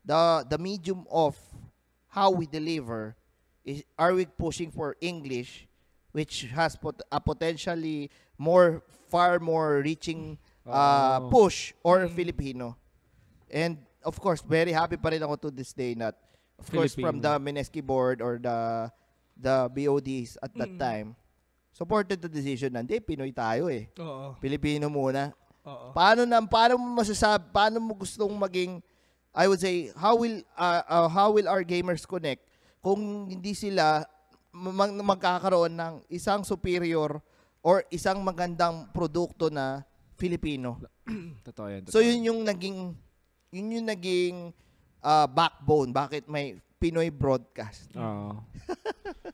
[0.00, 0.16] the
[0.48, 1.34] the medium of
[2.10, 3.14] how we deliver
[3.62, 5.66] is are we pushing for English
[6.10, 10.34] which has pot- a potentially more far more reaching
[10.66, 11.30] uh, Oh.
[11.30, 12.14] push or Mm.
[12.14, 12.66] Filipino.
[13.46, 16.18] And of course, very happy pa rin ako to this day that
[16.58, 17.26] of course from Filipino.
[17.26, 18.90] the Mineski board or the
[19.38, 20.78] the BODs at that Mm.
[20.78, 21.08] time
[21.70, 23.86] supported the decision na hindi Pinoy tayo eh.
[23.98, 24.34] Oo.
[24.42, 25.30] Pilipino muna.
[25.62, 25.94] Oo.
[25.94, 28.82] Paano na paano mo masasabi paano mo gustong maging
[29.30, 32.42] I would say how will uh, uh, how will our gamers connect
[32.82, 34.02] kung hindi sila
[34.50, 37.22] mag- magkakaroon ng isang superior
[37.62, 39.84] or isang magandang produkto na
[40.18, 40.80] Filipino.
[41.46, 41.82] Totoo yan.
[41.88, 42.78] So totoo yun yung naging
[43.54, 44.36] yun yung naging
[45.00, 47.92] uh, backbone bakit may Pinoy broadcast.
[47.92, 48.40] Oo.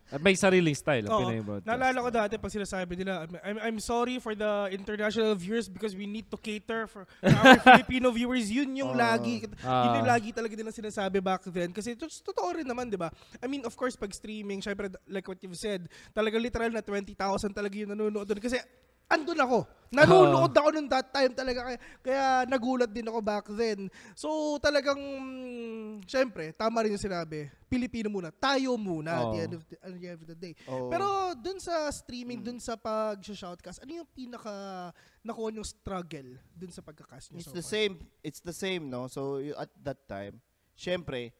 [0.06, 1.02] At may sariling style.
[1.06, 1.20] ang Oo.
[1.26, 1.66] Pinoy broadcast.
[1.66, 5.98] Naalala ko dati pag sinasabi nila, I'm, I'm, I'm sorry for the international viewers because
[5.98, 8.46] we need to cater for our Filipino viewers.
[8.46, 8.98] Yun yung Oo.
[8.98, 9.42] lagi.
[9.66, 9.90] Ah.
[9.90, 11.74] yun yung lagi talaga din ang sinasabi back then.
[11.74, 13.10] Kasi to- totoo rin naman, di ba?
[13.42, 17.10] I mean, of course, pag streaming, syempre, like what you've said, talaga literal na 20,000
[17.50, 18.38] talaga yung nanonood doon.
[18.38, 18.62] Kasi
[19.06, 19.58] andun ako.
[19.86, 21.62] Nanonood ako nung that time talaga.
[21.62, 23.86] Kaya, kaya nagulat din ako back then.
[24.18, 27.46] So talagang, mm, syempre, tama rin yung sinabi.
[27.70, 28.34] Pilipino muna.
[28.34, 30.52] Tayo muna at the end of the, at the end of the day.
[30.66, 30.90] Oo.
[30.90, 31.06] Pero
[31.38, 34.90] dun sa streaming, dun sa pag-shoutcast, ano yung pinaka
[35.22, 37.74] nakuha yung struggle dun sa pagkakast niyo It's so the far?
[37.78, 37.94] same.
[38.26, 39.06] It's the same, no?
[39.06, 40.42] So at that time,
[40.74, 41.30] syempre,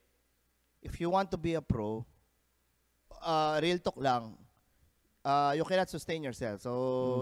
[0.87, 2.07] if you want to be a pro,
[3.27, 4.39] uh, real talk lang,
[5.27, 6.62] uh, you cannot sustain yourself.
[6.62, 6.73] So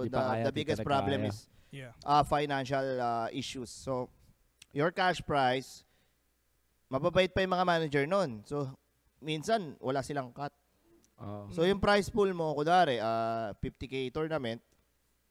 [0.04, 1.32] Hmm, the, kaya, the biggest problem kaya.
[1.32, 1.90] is Yeah.
[2.06, 3.72] uh, financial uh, issues.
[3.72, 4.06] So
[4.70, 5.82] your cash price,
[6.86, 8.44] mababait pa yung mga manager nun.
[8.46, 8.68] So
[9.18, 10.52] minsan, wala silang cut.
[11.18, 11.50] Oo.
[11.50, 14.60] So yung price pool mo, kunwari, uh, 50k tournament,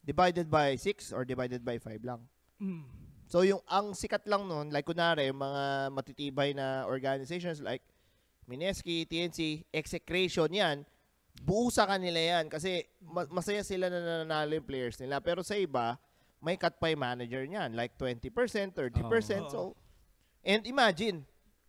[0.04, 2.20] divided by 6 or divided by 5 lang.
[2.60, 2.84] Mm.
[3.24, 5.64] So yung ang sikat lang nun, like kunwari, yung mga
[5.96, 7.88] matitibay na organizations like
[8.52, 10.84] Mineski, TNC, execration yan,
[11.42, 12.52] buo sa kanila yan.
[12.52, 15.18] Kasi ma- masaya sila na nananalo yung players nila.
[15.24, 15.98] Pero sa iba,
[16.44, 17.74] may cut pa yung manager niyan.
[17.74, 18.30] Like 20%,
[18.76, 18.78] 30%.
[18.78, 19.50] Oo.
[19.50, 19.60] So,
[20.44, 21.24] and imagine,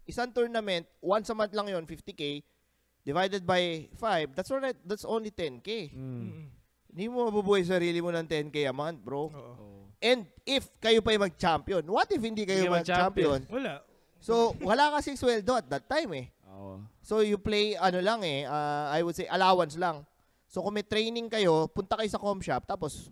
[0.04, 2.42] isang tournament, once a month lang yon 50k,
[3.06, 5.94] divided by 5, that's alright, that's only 10k.
[5.94, 6.00] Mm.
[6.00, 6.46] Mm.
[6.94, 9.30] Hindi mo mabubuhay sarili mo ng 10k a month, bro.
[9.30, 9.54] Oo.
[10.04, 13.46] And if kayo pa yung mag-champion, what if hindi kayo mag-champion?
[13.48, 13.80] Wala.
[14.20, 16.26] So, wala kasing sweldo at that time eh.
[17.00, 20.02] So, you play, ano lang eh, uh, I would say, allowance lang.
[20.48, 23.10] So, kung may training kayo, punta kayo sa com shop, tapos,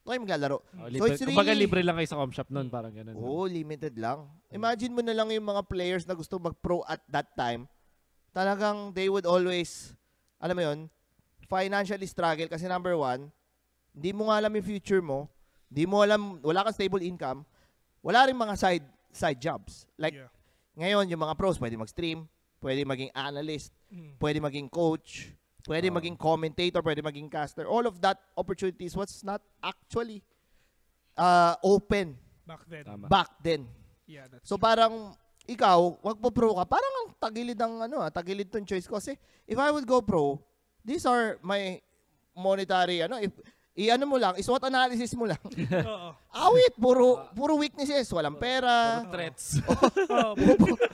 [0.00, 0.58] ito kayo maglalaro.
[0.80, 3.16] Oh, So, it's kumbaga really- libre lang kayo sa com shop noon, parang ganun.
[3.16, 4.28] Oo, limited lang.
[4.48, 7.66] Imagine mo na lang yung mga players na gusto mag-pro at that time.
[8.30, 9.94] Talagang they would always,
[10.38, 10.78] alam mo yun,
[11.46, 13.30] financially struggle kasi number one,
[13.94, 15.30] hindi mo nga alam yung future mo,
[15.70, 17.46] hindi mo alam, wala kang stable income,
[18.02, 18.84] wala rin mga side
[19.14, 19.86] side jobs.
[19.94, 20.30] Like, Yeah.
[20.74, 22.26] ngayon, yung mga pros, pwede mag-stream,
[22.64, 24.16] pwede maging analyst, Mm.
[24.16, 25.28] pwede maging coach,
[25.68, 25.94] pwede Oo.
[25.94, 27.68] maging commentator, pwede maging caster.
[27.68, 30.24] All of that opportunities was not actually
[31.14, 32.84] uh, open Back then.
[32.84, 33.06] Tama.
[33.08, 33.68] back then.
[34.04, 34.64] Yeah, that's So true.
[34.64, 35.12] parang
[35.44, 36.64] ikaw, wag po pro ka.
[36.64, 40.00] Parang ang tagilid ng ano, ah, tagilid tong choice ko kasi if I would go
[40.00, 40.40] pro,
[40.80, 41.80] these are my
[42.34, 43.32] monetary ano, if
[43.74, 45.38] i-ano mo lang, SWOT analysis mo lang.
[45.90, 46.10] Oo.
[46.30, 49.58] Awit, puro puro weaknesses, walang pera, Threats.
[50.06, 50.34] Oo.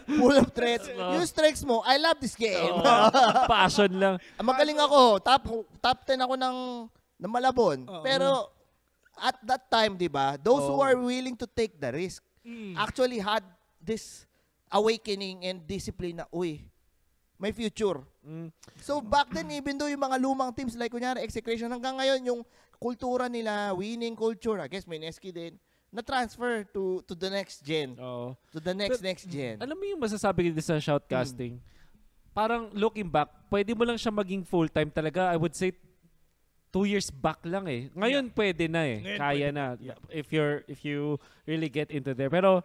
[0.08, 0.88] full of threats.
[0.88, 2.80] Yung strengths mo, I love this game.
[3.52, 4.14] Passion lang.
[4.36, 5.20] Magaling ako.
[5.20, 5.44] Top
[5.80, 6.56] top 10 ako ng
[7.20, 7.84] ng Malabon.
[7.84, 8.00] Oo.
[8.00, 8.48] Pero
[9.20, 10.40] at that time, 'di ba?
[10.40, 10.84] Those who Oo.
[10.84, 12.72] are willing to take the risk Mm.
[12.72, 13.44] actually had
[13.76, 14.24] this
[14.72, 16.64] awakening and discipline na, uy,
[17.36, 18.00] may future.
[18.24, 18.48] Mm.
[18.80, 22.40] So back then, even though yung mga lumang teams like kunyari Execration, hanggang ngayon yung
[22.80, 25.60] kultura nila, winning culture, I guess may din,
[25.92, 27.98] na-transfer to to the next gen.
[28.00, 28.32] Oo.
[28.54, 29.60] To the next, But- next gen.
[29.60, 31.60] Alam mo yung masasabi ko sa shoutcasting?
[32.32, 35.28] Parang looking back, pwede mo lang siya maging full-time talaga.
[35.28, 35.74] I would say
[36.70, 37.90] two years back lang eh.
[37.90, 38.98] Ngayon pwede na eh.
[39.02, 39.64] Ngayon Kaya pwede na.
[39.82, 39.98] Yeah.
[40.08, 42.30] If you're if you really get into there.
[42.30, 42.62] Pero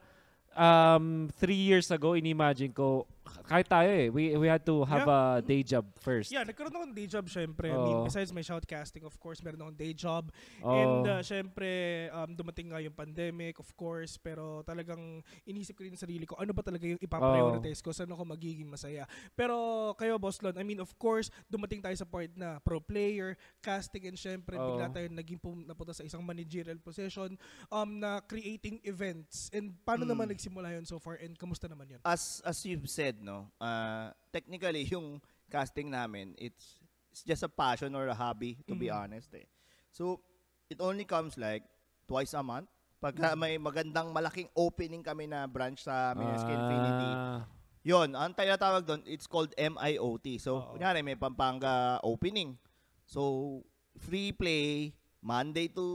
[0.54, 3.10] um, three years ago, inimagine ko,
[3.46, 6.32] kahit tayo eh, we, we had to have a day job first.
[6.32, 7.70] Yeah, nagkaroon ako ng day job syempre.
[7.70, 8.08] I mean, Oo.
[8.08, 10.30] besides my shoutcasting, of course, meron akong day job.
[10.64, 10.72] Oo.
[10.72, 11.70] And uh, syempre,
[12.10, 16.38] um, dumating nga yung pandemic, of course, pero talagang inisip ko rin sa sarili ko,
[16.38, 19.10] ano ba talaga yung ipaprioritize ko, saan ako magiging masaya.
[19.34, 23.34] Pero kayo, Boss Lon, I mean, of course, dumating tayo sa point na pro player,
[23.62, 24.78] casting, and syempre, Oo.
[24.78, 27.34] bigla tayo naging pum- napunta sa isang managerial position
[27.74, 29.50] um, na creating events.
[29.50, 30.12] And paano Mm.
[30.14, 31.18] naman nagsimula yun so far?
[31.18, 32.02] And kamusta naman yun?
[32.06, 37.96] as as you've said no uh, technically yung casting namin it's it's just a passion
[37.96, 38.98] or a hobby to be Mm.
[39.08, 39.48] honest eh.
[39.90, 40.20] So
[40.68, 41.64] it only comes like
[42.04, 42.68] twice a month.
[43.00, 46.12] Pagka may magandang malaking opening kami na branch sa
[46.44, 47.46] Infinity Ah,
[47.86, 50.74] yon ang tinatawag doon it's called MIOT so Oo.
[50.74, 52.58] kunyari may Pampanga opening.
[53.06, 53.62] So
[53.96, 55.86] free play Monday to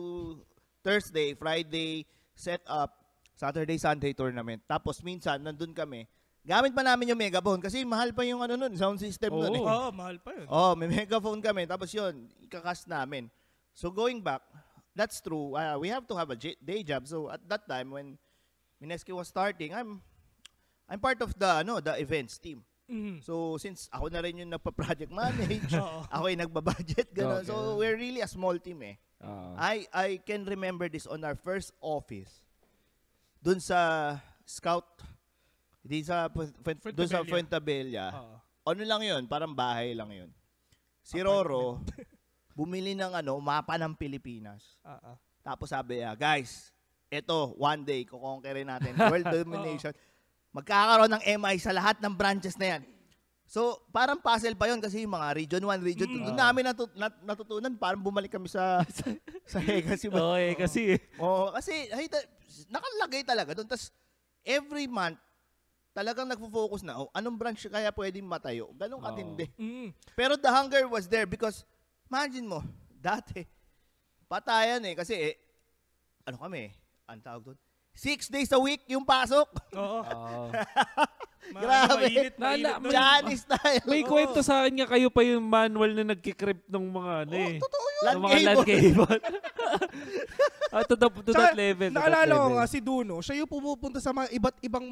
[0.81, 2.95] Thursday Friday set up
[3.37, 4.63] Saturday Sunday tournament.
[4.65, 6.07] Tapos minsan nandun kami
[6.41, 9.63] gamit pa namin yung megaphone kasi mahal pa yung ano nun sound system nun eh.
[9.63, 10.47] Oo, mahal pa yun.
[10.49, 11.67] Oh, may megaphone kami.
[11.67, 13.29] Tapos yun, ikakas namin.
[13.73, 14.43] So going back,
[14.97, 15.55] that's true.
[15.55, 17.07] Uh, we have to have a j- day job.
[17.07, 18.17] So at that time when
[18.81, 20.01] Mineski was starting, I'm
[20.89, 22.65] I'm part of the ano, the events team.
[22.91, 23.23] Mhm.
[23.23, 26.03] So since ako na rin yung nagpa-project manage, Oo.
[26.11, 27.45] ako yung nagbabudget ganun.
[27.45, 27.53] Okay.
[27.53, 28.97] So we're really a small team eh.
[29.23, 29.55] ah.
[29.55, 32.43] I I can remember this on our first office.
[33.39, 34.89] Dun sa Scout
[35.81, 38.07] di sa Fu- Fu- dun sa Fuentabella.
[38.07, 38.07] Fuentabella.
[38.17, 38.37] Oo.
[38.71, 39.23] Ano lang 'yun?
[39.27, 40.31] Parang bahay lang 'yun.
[41.01, 41.81] Si Roro
[42.53, 44.77] bumili ng ano, mapa ng Pilipinas.
[44.85, 45.17] Ah.
[45.41, 46.69] Tapos sabi niya, guys,
[47.09, 48.93] eto, one day, kukonquerin natin.
[49.09, 49.97] World domination.
[50.53, 52.83] Magkakaroon ng MI sa lahat ng branches na yan.
[53.51, 56.23] So, parang puzzle pa yon kasi yung mga Region 1, Region 2.
[56.31, 58.79] Doon namin natut- nat- natutunan, parang bumalik kami sa
[59.51, 60.07] sa Legacy.
[60.07, 62.29] Oo eh, kasi Oo, kasi ay, ta-
[62.71, 63.67] nakalagay talaga doon.
[63.67, 63.91] Tapos,
[64.47, 65.19] every month,
[65.91, 68.71] talagang nagfo-focus na, oh, anong branch kaya pwedeng matayo?
[68.79, 69.47] Ganun katindi.
[69.59, 69.91] Mm.
[70.15, 71.67] Pero the hunger was there because,
[72.07, 72.63] imagine mo,
[73.07, 73.47] dati,
[74.31, 74.95] patayan eh.
[74.95, 75.35] Kasi, eh,
[76.27, 76.71] ano kami,
[77.11, 77.59] ang tawag doon?
[77.93, 79.49] Six days a week yung pasok.
[79.75, 80.01] Oo.
[81.51, 82.07] Grabe.
[82.07, 83.35] Mainit, Na- mainit na- nun.
[83.35, 83.83] Style.
[83.85, 87.43] may kwento sa akin nga kayo pa yung manual na nagkikrip ng mga ano Oh,
[87.43, 87.57] eh.
[87.59, 88.05] totoo yun.
[88.07, 89.07] ng mga land cable.
[89.09, 89.19] cable.
[90.75, 91.91] ah, to, that, to that Tsaka, level.
[91.91, 92.55] to that Naalala ko level.
[92.55, 94.87] nga si Duno, siya yung pumupunta sa mga iba't ibang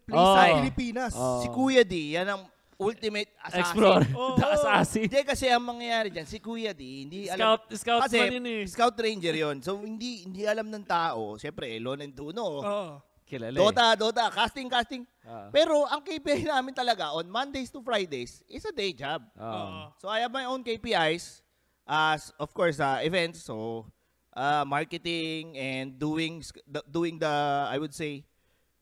[0.00, 0.34] place Oo.
[0.34, 1.12] sa Pilipinas.
[1.12, 1.40] Oo.
[1.42, 2.42] Si Kuya D, yan ang
[2.78, 3.60] ultimate assassin.
[3.60, 4.06] Explorer.
[4.18, 4.38] Oo.
[4.38, 5.02] The assassin.
[5.10, 7.58] Hindi kasi ang mangyayari dyan, si Kuya D, hindi alam.
[7.58, 8.62] Scout, scout kasi man yun eh.
[8.70, 11.34] Scout Ranger yon So, hindi hindi alam ng tao.
[11.36, 12.62] Siyempre, Elon and Duno.
[12.62, 12.86] Oo.
[13.28, 13.60] Kilala eh.
[13.60, 15.02] Dota, Dota, casting, casting.
[15.28, 15.52] Ah.
[15.52, 19.20] Pero ang KPI namin talaga on Mondays to Fridays is a day job.
[19.36, 19.92] Ah.
[20.00, 21.44] So I have my own KPIs
[21.84, 23.88] as of course uh, events so
[24.36, 27.32] uh, marketing and doing the, doing the
[27.64, 28.28] I would say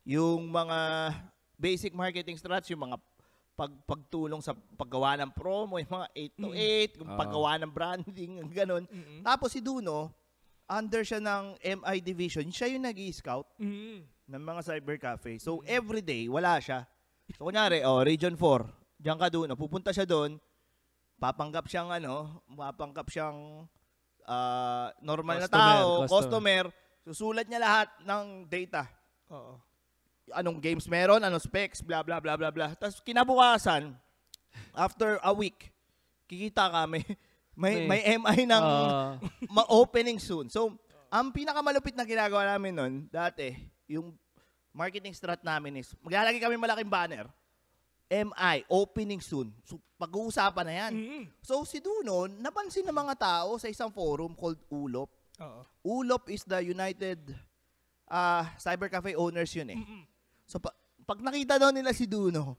[0.02, 1.14] yung mga
[1.54, 2.98] basic marketing strats yung mga
[3.57, 7.16] pag pagtulong sa paggawa ng promo yung mga 8 to 8 yung Ah.
[7.16, 9.25] paggawa ng branding ganun Mm-mm.
[9.25, 10.12] tapos si Duno
[10.69, 14.05] under siya ng MI division siya yung nag-scout Mm.
[14.27, 15.38] ng mga cyber cafe.
[15.38, 16.83] So, every day, wala siya.
[17.31, 18.66] So, kunyari, oh, Region 4,
[18.99, 20.35] diyan ka doon, pupunta siya doon,
[21.16, 23.62] papanggap siyang, ano, papanggap siyang
[24.27, 26.11] ah, normal na Customer, tao, customer.
[26.11, 26.64] customer,
[27.07, 28.83] susulat niya lahat ng data.
[29.31, 29.55] Oo.
[30.34, 32.70] Anong games meron, anong specs, blah, blah, blah, blah, blah.
[32.74, 33.94] Tapos, kinabukasan,
[34.74, 35.70] after a week,
[36.26, 37.02] kikita ka, may,
[37.54, 39.16] may, may MI ng Ah.
[39.56, 40.50] ma-opening soon.
[40.50, 40.74] So,
[41.06, 43.54] ang pinakamalupit na ginagawa namin nun, dati,
[43.86, 44.12] yung
[44.74, 47.30] marketing strat namin is, maglalagay kami malaking banner,
[48.06, 49.50] MI, opening soon.
[49.66, 50.92] So, pag-uusapan na yan.
[50.94, 51.24] Mm.
[51.42, 55.10] So, si Duno, napansin ng mga tao sa isang forum called ULOP.
[55.42, 55.60] Oo.
[55.82, 57.18] ULOP is the United
[58.06, 59.78] ah, Cyber Cafe Owners yun eh.
[59.78, 60.02] Mm-mm.
[60.46, 62.56] So, pa- pag nakita daw nila si Duno,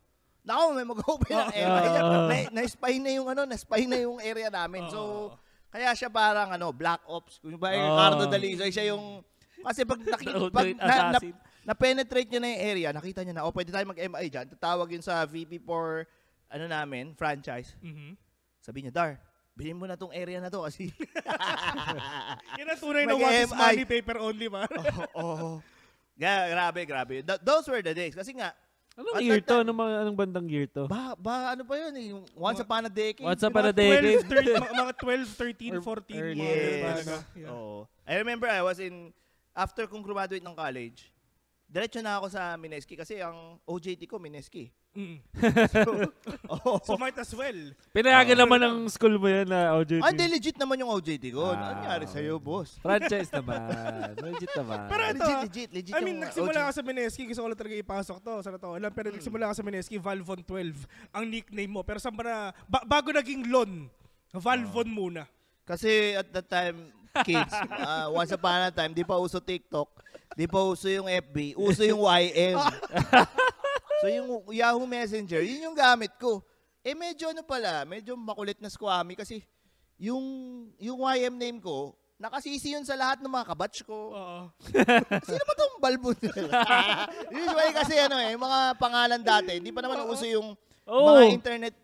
[0.47, 1.59] Nako, may mag-open ng MI.
[1.59, 2.23] Ah.
[2.23, 4.87] na, na-spy na yung ano, na-spy na yung area namin.
[4.87, 5.31] So,
[5.67, 7.43] kaya siya parang ano, Black Ops.
[7.43, 7.83] Kung ba Oh.
[7.83, 9.19] Ricardo Dalisoy, siya yung
[9.59, 10.23] kasi pag, naki,
[10.55, 11.19] pag na, na,
[11.67, 14.47] na-penetrate niya na yung area, nakita niya na, oh, pwede tayo mag-MI dyan.
[14.55, 16.07] Tatawag yun sa VP for,
[16.47, 17.75] ano namin, franchise.
[17.83, 18.15] Mhm.
[18.63, 19.19] Sabi niya, Dar,
[19.51, 20.87] bilhin mo na tong area na to kasi,
[22.59, 24.63] Yan ang tunay na what is money paper only ba?
[25.11, 25.76] oh, oh.
[26.17, 27.15] Yeah, grabe, grabe.
[27.21, 28.11] Th- those were the days.
[28.11, 28.51] Kasi nga,
[28.97, 29.61] Anong year to?
[29.61, 30.89] Anong, mga- anong bandang year to?
[30.89, 33.21] ba, ba ano pa yun eh, yung once upon a decade.
[33.21, 34.25] Once upon a decade.
[34.25, 36.17] 12, 13, mga- mga 12, 13, Or- 14.
[36.17, 36.41] early.
[36.41, 36.81] mga ganun Yes.
[36.81, 37.15] talaga.
[37.37, 37.53] Yeah.
[37.53, 37.85] Oo.
[38.09, 39.13] I remember I was in,
[39.53, 41.13] after kong graduate ng college,
[41.67, 44.71] diretso na ako sa Mineski kasi ang OJT ko Mineski.
[44.95, 45.19] Mm.
[46.49, 46.79] Oh.
[46.87, 47.75] So might as well.
[47.91, 49.99] Pinayagan naman ng school mo yan na OJT.
[49.99, 51.51] Ah, hindi, legit naman yung OJT ko.
[51.51, 52.79] Ano Ah, nangyari sa'yo, boss?
[52.79, 53.67] Franchise naman.
[54.25, 54.87] Legit naman.
[54.87, 56.67] Pero ito, legit, legit, legit I mean, nagsimula OJT.
[56.71, 59.59] ka sa Mineski, gusto ko lang talaga ipasok to, sa totoo lang, pero nagsimula ka
[59.59, 61.81] sa Mineski, Valvon 12, ang nickname mo.
[61.83, 63.91] Pero saan ba na, ba- bago naging Lon,
[64.33, 65.27] Valvon muna.
[65.67, 66.95] Kasi at that time,
[67.27, 67.51] kids,
[67.83, 69.89] ah, once upon a time, di pa uso TikTok,
[70.31, 72.55] di pa uso yung FB, uso yung YM.
[73.99, 76.39] so yung Yahoo Messenger, yun yung gamit ko.
[76.79, 79.43] Eh medyo ano pala, medyo makulit na squammy kasi
[79.99, 80.23] yung
[80.79, 84.15] yung YM name ko, nakasisi yun sa lahat ng mga kabatch ko.
[84.15, 84.39] Oo.
[85.27, 86.15] Sino ba tong balbon?
[87.27, 90.55] Usually kasi ano eh, mga pangalan dati, hindi pa naman uso yung
[90.87, 91.03] Oh.
[91.11, 91.75] mga internet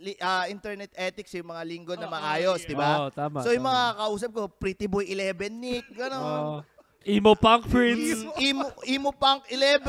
[0.00, 2.70] li- ah, internet ethics, yung mga linggo na Oo, maayos, yeah.
[2.72, 2.90] di ba?
[2.96, 3.38] Oo, tama.
[3.44, 3.76] So yung tama.
[3.76, 6.64] mga kausap ko, Pretty Boy 11 Nick, gano'n.
[7.00, 8.28] Emo Punk Prince.
[8.36, 9.80] Imo, Imo Punk 11,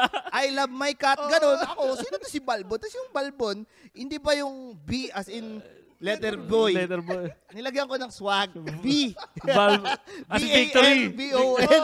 [0.40, 1.58] I love my cat, gano'n.
[1.72, 2.80] Ako, sino to si Balbon?
[2.80, 3.56] Tapos yung Balbon,
[3.92, 5.60] hindi pa yung B as in
[6.00, 6.72] letter boy.
[6.76, 7.28] Letter boy.
[7.52, 8.52] Nilagyan ko ng swag,
[8.84, 9.16] B.
[9.44, 9.80] Val.
[10.32, 11.08] As in victory.
[11.08, 11.82] B-A-L-B-O-N,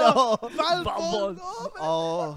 [1.81, 2.37] oh.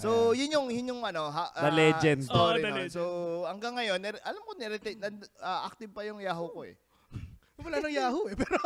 [0.00, 2.20] So, yun yung, yun yung ano, ha, The ah, legend.
[2.24, 2.76] Story Oh, the nun.
[2.80, 2.92] legend.
[2.96, 3.02] So,
[3.44, 6.72] hanggang ngayon, nere- alam ko, nire- nan- ah, active pa yung Yahoo ko eh.
[7.60, 8.36] Wala nang Yahoo eh.
[8.40, 8.56] Pero,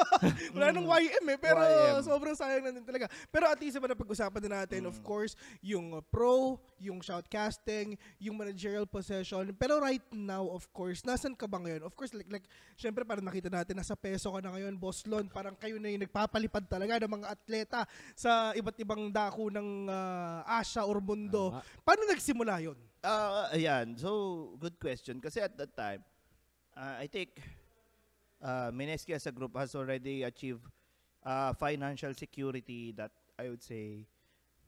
[0.55, 1.39] wala nang YM eh.
[1.39, 2.03] Pero YM.
[2.03, 3.07] sobrang sayang na din talaga.
[3.29, 8.39] Pero at least na pag-usapan na natin, of course, yung uh, pro, yung shoutcasting, yung
[8.39, 9.53] managerial possession.
[9.55, 11.85] Pero right now, of course, nasan ka ba ngayon?
[11.85, 12.47] Of course, like, like
[12.79, 15.29] syempre parang nakita natin, nasa peso ka na ngayon, Boss Lon.
[15.29, 17.81] Parang kayo na yung nagpapalipad talaga ng mga atleta
[18.15, 21.55] sa iba't ibang dako ng uh, Asia or mundo.
[21.55, 21.83] Tama.
[21.83, 22.79] Paano nagsimula yun?
[23.05, 23.93] Ah, ayan.
[24.01, 25.21] So, good question.
[25.21, 26.01] Kasi at that time,
[26.73, 27.37] ah, I think
[28.43, 30.65] uh, Mineski as a group has already achieved
[31.25, 34.07] uh, financial security that I would say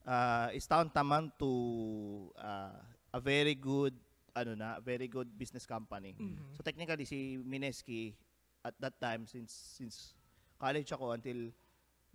[0.07, 2.79] uh, is tantamount to uh,
[3.15, 3.95] a very good
[4.37, 6.13] ano na, very good business company.
[6.13, 6.53] Mhm.
[6.57, 8.13] So technically si Mineski
[8.61, 10.13] at that time since since
[10.61, 11.49] college ako until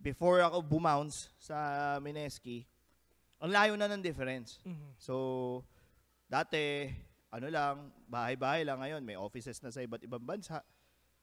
[0.01, 2.65] before ako bumounce sa Mineski,
[3.41, 4.61] ang layo na ng difference.
[4.65, 4.97] Mhm.
[4.97, 5.15] So,
[6.29, 6.89] dati,
[7.33, 10.61] ano lang, bahay-bahay lang ngayon, may offices na sa iba't ibang bansa.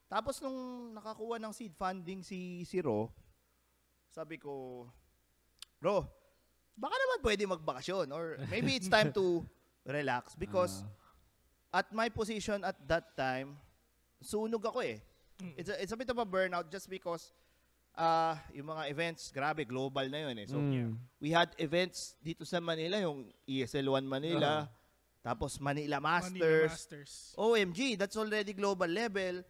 [0.08, 3.12] Tapos nung nakakuha ng seed funding si si Ro,
[4.08, 4.84] sabi ko,
[5.78, 6.08] Bro,
[6.74, 9.44] baka naman pwede magbakasyon or maybe it's time to
[9.86, 10.82] relax because
[11.70, 13.54] at my position at that time,
[14.24, 14.98] sunog ako eh.
[15.38, 15.54] Mm.
[15.54, 17.30] It's a, it's a bit of a burnout just because
[17.94, 20.46] uh, yung mga events, grabe, global na yun eh.
[20.48, 20.96] So, Mm.
[21.20, 24.66] we had events dito sa Manila, yung ESL 1 Manila,
[25.22, 26.72] tapos Manila Manila Masters.
[26.72, 27.12] Masters.
[27.36, 29.44] OMG, that's already global level.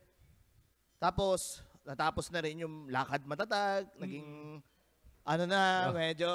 [0.99, 4.61] Tapos, natapos na rin yung lakad matatag, naging
[5.25, 5.95] ano na, Oh.
[5.95, 6.29] medyo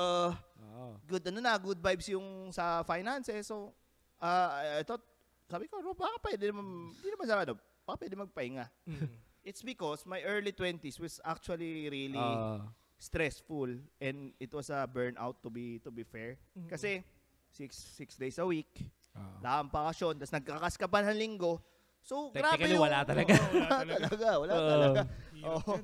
[0.64, 0.96] Oo.
[1.06, 3.46] good, ano na, good vibes yung sa finances.
[3.46, 3.76] So,
[4.18, 4.50] uh,
[4.80, 5.04] I thought,
[5.46, 8.66] sabi ko, "Ro, baka pwede naman, hindi naman sa ano, baka pwede magpahinga.
[8.88, 9.10] Mm.
[9.44, 12.64] It's because my early 20s was actually really Ah.
[12.96, 13.68] stressful
[14.00, 16.40] and it was a burnout to be to be fair.
[16.72, 17.04] Kasi
[17.52, 18.72] six six days a week,
[19.12, 19.36] Ah.
[19.44, 21.60] wala kang bakasyon, tapos nagkakas ka pa ng linggo.
[22.04, 22.84] So, grabe Technically, yung...
[22.84, 23.34] wala talaga.
[23.34, 24.28] Oo, wala talaga.
[24.36, 25.02] Wala talaga.
[25.40, 25.84] Yan.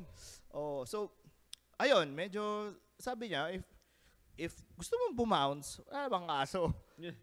[0.51, 1.15] Oh, so,
[1.79, 3.63] ayun, medyo, sabi niya, if
[4.39, 6.61] if gusto mong bumounce, wala bang kaso.
[6.95, 7.15] Yeah.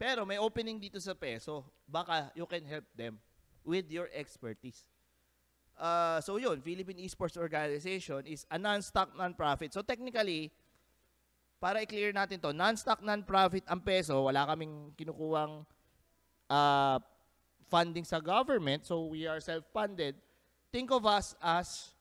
[0.00, 1.68] Pero may opening dito sa peso.
[1.84, 3.20] Baka you can help them
[3.60, 4.88] with your expertise.
[5.76, 9.72] Uh, so yun, Philippine Esports Organization is a non-stock non-profit.
[9.76, 10.48] So technically,
[11.60, 15.64] para i-clear natin to, non-stock non-profit ang peso, wala kaming kinukuhang
[16.48, 16.96] uh,
[17.70, 20.18] funding sa government, so we are self-funded.
[20.74, 21.94] Think of us as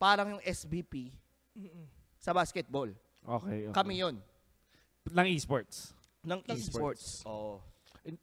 [0.00, 1.12] parang yung SBP
[1.52, 1.86] Mm-mm.
[2.16, 2.88] sa basketball.
[3.24, 3.76] Okay, okay.
[3.76, 4.16] Kami yun.
[5.12, 5.92] Ng esports.
[6.24, 7.20] Ng esports.
[7.28, 7.60] Oo.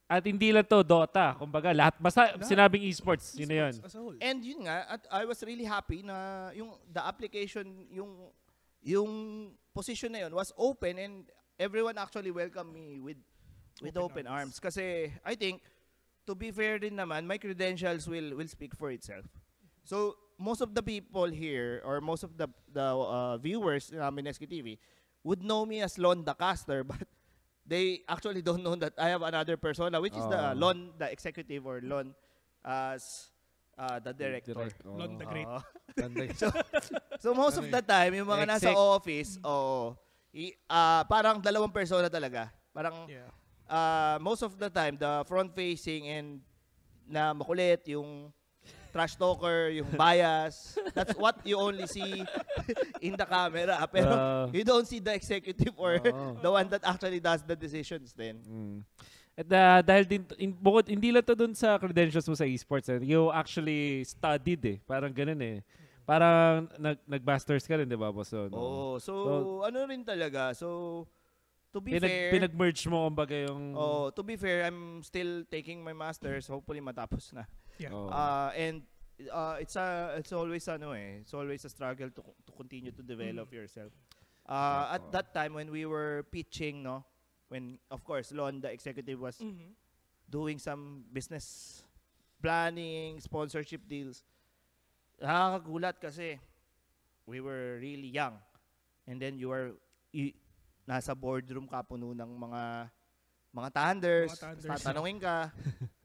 [0.06, 1.34] At hindi lang to Dota.
[1.34, 3.74] Kumbaga, lahat, basta sinabing esports, yun na yun.
[4.22, 8.30] And yun nga, at I was really happy na yung the application, yung
[8.82, 9.10] yung
[9.74, 11.14] position na yun was open and
[11.58, 13.18] everyone actually welcomed me with
[13.82, 14.62] with Open open, arms.
[14.62, 15.66] Kasi I think
[16.26, 19.26] to be fair din naman, my credentials will will speak for itself.
[19.84, 24.34] So most of the people here or most of the the uh, viewers namin ng
[24.34, 24.78] SKTV
[25.22, 27.06] would know me as Lon the caster but
[27.66, 30.58] they actually don't know that I have another persona which is the Oh.
[30.58, 32.14] Lon the executive or Lon
[32.66, 33.30] as
[33.78, 34.54] uh, the director.
[34.54, 34.98] Direct, oo.
[34.98, 35.50] Lon the Great.
[35.98, 36.38] Ganda yun.
[37.22, 38.78] So most of the time, yung mga nasa Exec.
[38.78, 39.94] office, oo,
[40.34, 42.50] i- ah, parang dalawang persona talaga.
[42.74, 43.30] Parang Yeah.
[43.72, 46.28] Ah, most of the time, the front facing and
[47.08, 48.28] na makulit, yung
[48.92, 50.76] trash talker, yung bias.
[50.92, 52.28] That's what you only see
[53.06, 53.80] in the camera.
[53.96, 54.46] Pero Ah.
[54.52, 56.36] you don't see the executive or Oo.
[56.44, 58.44] the one that actually does the decisions then.
[58.44, 58.78] Mm.
[59.32, 62.92] At uh, dahil din, in, bukod, hindi lang to dun sa credentials mo sa esports.
[62.92, 63.00] Eh.
[63.00, 64.78] You actually studied eh.
[64.84, 65.64] Parang ganun eh.
[66.04, 68.28] Parang nag, nag-masters ka rin, di ba, boss?
[68.28, 68.56] So, no?
[68.60, 70.52] Oh, so, So- ano rin talaga.
[70.52, 71.08] So,
[71.72, 73.76] to be Pinag, fair, pinag-merge mo kumbaga yung...
[73.76, 76.48] oh, to be fair, I'm still taking my masters.
[76.48, 77.44] Hopefully matapos na.
[77.80, 77.96] Yeah.
[77.96, 78.12] Oh.
[78.12, 78.84] Uh, and
[79.32, 83.02] uh, it's a it's always ano eh, it's always a struggle to to continue to
[83.02, 83.94] develop yourself.
[84.46, 87.06] Uh, at that time when we were pitching, no,
[87.48, 89.72] when of course Lon the executive was Mhm.
[90.28, 91.80] doing some business
[92.44, 94.26] planning, sponsorship deals.
[95.22, 96.42] Nakakagulat kasi
[97.30, 98.36] we were really young.
[99.06, 99.72] And then you are
[100.12, 100.34] y-
[100.92, 102.62] nasa boardroom ka puno ng mga
[103.52, 104.68] mga thunders, Mga thunders.
[104.84, 105.36] tatanungin ka,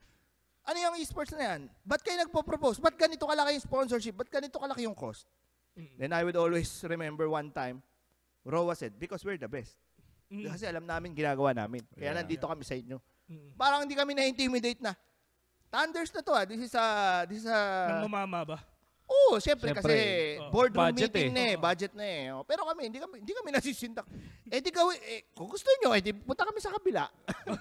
[0.70, 1.60] ano yung esports na yan?
[1.82, 2.78] Ba't kayo nagpo-propose?
[2.78, 4.14] Ba't ganito kalaki yung sponsorship?
[4.14, 5.26] Ba't ganito kalaki yung cost?
[5.74, 5.94] Mm.
[5.98, 7.82] Then I would always remember one time,
[8.42, 9.74] Rowa said, because we're the best.
[10.26, 10.50] Mm.
[10.50, 11.82] Kasi alam namin, ginagawa namin.
[11.94, 12.18] Kaya Yeah.
[12.18, 12.98] nandito kami sa inyo.
[13.26, 13.54] Mm.
[13.54, 14.94] Parang hindi kami na-intimidate na.
[15.70, 16.46] Thunders na to ah.
[16.46, 16.86] This is a,
[17.26, 17.58] this is a,
[17.90, 18.58] Nang mamama ba?
[19.06, 19.86] Oo, syempre, Syempre.
[19.86, 19.96] kasi
[20.36, 20.50] Oo.
[20.50, 21.32] boardroom Budget meeting eh.
[21.32, 21.62] na eh, Oo.
[21.62, 22.24] budget na eh.
[22.34, 24.06] Oh, Pero kami, hindi kami, hindi kami nasisindak.
[24.46, 27.06] eh di gawin, eh, kung gusto nyo, eh di punta kami sa kabila.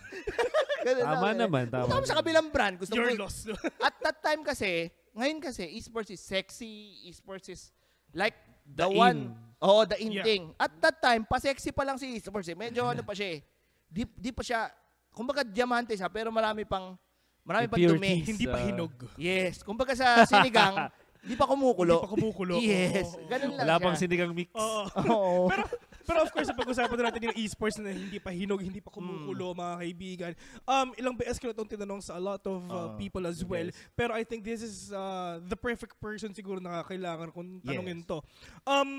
[0.86, 1.41] Ganun Tama lang, eh.
[1.45, 2.75] naman, tama Punta kami sa kabilang brand.
[2.75, 3.45] Gusto Your mo, loss.
[3.88, 6.73] at that time kasi, ngayon kasi, esports is sexy,
[7.05, 7.69] esports is
[8.10, 8.34] like
[8.65, 9.38] the, The one, in.
[9.60, 10.25] oh, the in Yeah.
[10.25, 10.43] thing.
[10.55, 12.58] At that time, pa-sexy pa lang si esports eh.
[12.58, 13.39] Medyo ano pa siya eh.
[13.86, 14.65] Di, di pa siya,
[15.10, 16.97] kumbaga diamante siya, pero marami pang,
[17.41, 17.93] marami pang dumi.
[18.17, 18.27] Impurities.
[18.27, 18.65] Hindi pa Ah.
[18.65, 18.93] hinog.
[19.15, 19.62] Yes.
[19.62, 20.89] Kumbaga sa sinigang,
[21.25, 21.95] di pa kumukulo.
[21.97, 22.53] Hindi pa kumukulo.
[22.61, 23.07] Yes.
[23.11, 23.25] Oo.
[23.25, 23.83] Ganun lang Wala siya.
[23.83, 24.49] pang sinigang mix.
[24.53, 24.83] Oo.
[25.09, 25.49] Oo.
[25.49, 25.63] pero
[26.05, 29.51] pero of course, pag-usapan na natin yung esports na hindi pa hinog, hindi pa kumukulo,
[29.51, 29.57] Hmm.
[29.57, 30.31] mga kaibigan.
[30.61, 33.41] Um, ilang beses ko na itong tinanong sa a lot of uh, Ah, people as
[33.41, 33.65] well.
[33.97, 38.09] Pero I think this is uh, the perfect person siguro na kailangan kung tanongin Yes.
[38.13, 38.21] to.
[38.69, 38.91] Um,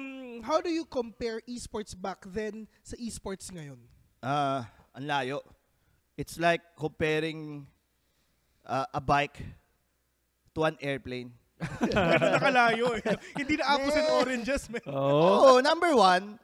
[0.42, 3.78] how do you compare esports back then sa esports ngayon?
[4.18, 5.46] Ah, ang layo.
[6.18, 7.70] It's like comparing
[8.66, 9.46] uh, a bike
[10.58, 11.30] to an airplane.
[11.56, 13.16] Ganun nakalayo eh.
[13.36, 14.84] hindi na apples and oranges, man.
[14.92, 15.56] Oo.
[15.56, 16.36] Oh, number one,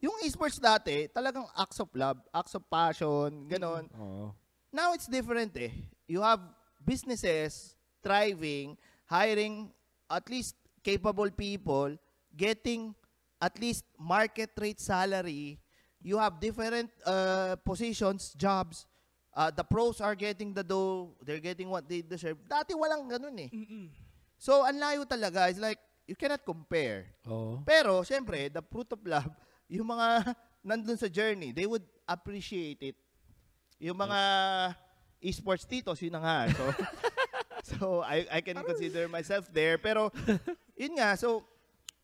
[0.00, 3.88] yung esports dati, talagang acts of love, acts of passion, ganon.
[3.96, 4.32] Oo.
[4.72, 5.72] Now it's different eh.
[6.08, 6.40] You have
[6.84, 8.76] businesses thriving,
[9.08, 9.72] hiring
[10.08, 10.54] at least
[10.84, 11.96] capable people,
[12.36, 12.94] getting
[13.40, 15.58] at least market rate salary.
[16.00, 18.86] You have different uh, positions, jobs.
[19.34, 21.12] Uh, the pros are getting the dough.
[21.20, 22.38] They're getting what they deserve.
[22.48, 23.50] Dati walang ganun eh.
[23.52, 23.88] Mm-mm.
[24.36, 25.48] So, ang layo talaga.
[25.48, 27.10] It's like, you cannot compare.
[27.26, 27.60] Oo.
[27.66, 29.32] Pero, syempre, the fruit of love,
[29.74, 32.96] yung mga nandun sa journey, they would appreciate it.
[33.82, 34.20] Yung mga
[35.20, 36.38] esports titos, yun na nga.
[36.54, 36.64] So,
[37.74, 39.76] so I, I can consider myself there.
[39.76, 40.14] Pero,
[40.80, 41.42] yun nga, so,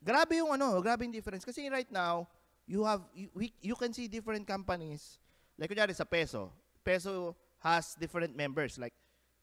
[0.02, 1.46] grabe yung ano, grabe yung difference.
[1.46, 2.26] Kasi right now,
[2.66, 5.18] you have you, we, you can see different companies.
[5.56, 6.50] Like kunyari sa Peso.
[6.82, 8.92] Peso has different members like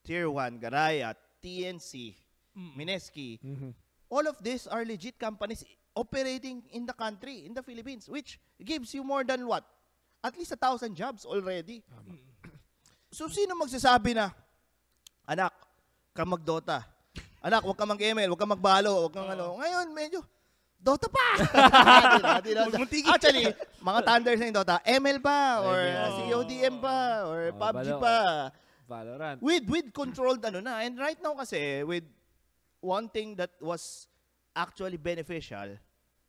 [0.03, 2.15] Tier 1, Garaya, TNC,
[2.75, 3.39] Mineski.
[3.39, 3.71] Mhm.
[4.09, 8.93] All of these are legit companies operating in the country, in the Philippines, which gives
[8.93, 9.63] you more than what?
[10.19, 11.81] At least a thousand jobs already.
[13.09, 14.29] So, sino magsasabi na,
[15.25, 15.49] anak,
[16.13, 16.85] ka mag-Dota.
[17.41, 19.57] Anak, huwag ka mag-ML, huwag ka magbalo, huwag kang ano.
[19.57, 20.21] Ngayon, medyo,
[20.77, 21.27] Dota pa!
[23.17, 23.49] Actually,
[23.81, 27.97] mga Thunders na yung Dota, ML pa, or uh, CODM pa, or Oh, PUBG balo.
[27.99, 28.17] pa.
[28.89, 29.37] Valorant.
[29.41, 30.81] With with controlled ano na.
[30.81, 32.05] And right now kasi with
[32.81, 34.07] one thing that was
[34.55, 35.77] actually beneficial,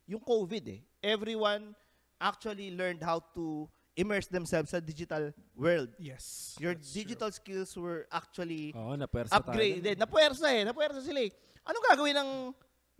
[0.06, 0.80] yung COVID eh.
[1.02, 1.74] Everyone
[2.20, 5.90] actually learned how to immerse themselves sa digital world.
[5.98, 6.56] Yes.
[6.60, 7.02] Your that's true.
[7.02, 9.26] digital skills were actually Oo, tayo.
[9.32, 9.96] upgraded.
[9.98, 10.62] Napuwersa eh.
[10.64, 11.30] Napuwersa sila eh.
[11.66, 12.30] Anong gagawin ng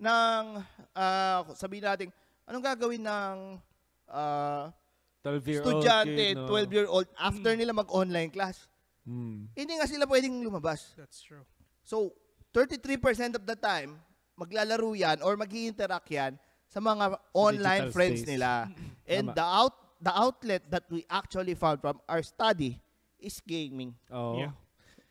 [0.01, 0.44] ng
[0.96, 2.09] ah, sabihin natin,
[2.48, 3.36] anong gagawin ng
[4.09, 4.72] ah,
[5.20, 6.48] 12-year-old estudyante, kid, no?
[6.48, 8.64] 12-year-old after nila mag-online class?
[9.05, 9.53] Mm.
[9.53, 10.96] Hindi nga sila pwedeng lumabas.
[10.96, 11.44] That's true.
[11.84, 12.16] So,
[12.53, 13.98] 33% of the time,
[14.34, 16.34] maglalaro yan or mag interact yan
[16.66, 18.30] sa mga online digital friends space.
[18.30, 18.51] nila.
[19.11, 19.36] And Tama.
[19.36, 22.78] the out the outlet that we actually found from our study
[23.18, 23.92] is gaming.
[24.09, 24.40] Oo.
[24.40, 24.53] Yeah.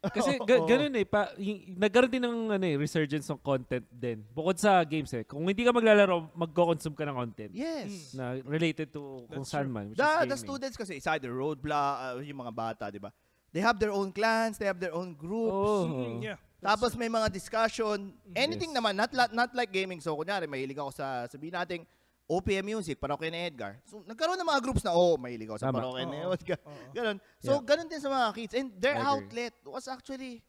[0.16, 0.66] Kasi ga- Oo.
[0.66, 4.24] ganun eh, pa, y- nagkaroon din ng ano, eh, resurgence ng content din.
[4.32, 5.28] Bukod sa games eh.
[5.28, 8.16] Kung hindi ka maglalaro, magko-consume ka ng content Yes.
[8.16, 9.76] na related to kung That's saan true.
[9.76, 9.86] man.
[9.92, 10.42] Which The, is the gaming.
[10.42, 13.12] students kasi, it's either roadblock, uh, yung mga bata, di ba?
[13.52, 15.52] They have their own clans, they have their own groups.
[15.52, 16.16] Oo.
[16.18, 16.40] Mm, yeah.
[16.60, 18.12] Tapos may mga discussion.
[18.36, 18.78] Anything Yes.
[18.78, 20.00] naman, not, not like gaming.
[20.04, 21.88] So, kunyari, mahilig ako sa, sabihin natin,
[22.30, 23.80] OPM Music, parokya ni Edgar.
[23.88, 25.80] So, nagkaroon ng mga groups na, oh, mahilig ako sa Tama.
[25.82, 26.18] parokya ni.
[26.20, 26.60] Edgar.
[26.96, 27.18] Ganon.
[27.42, 27.66] So, Yeah.
[27.66, 28.54] ganon din sa mga kids.
[28.54, 30.44] And their outlet was actually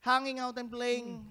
[0.00, 1.22] hanging out and playing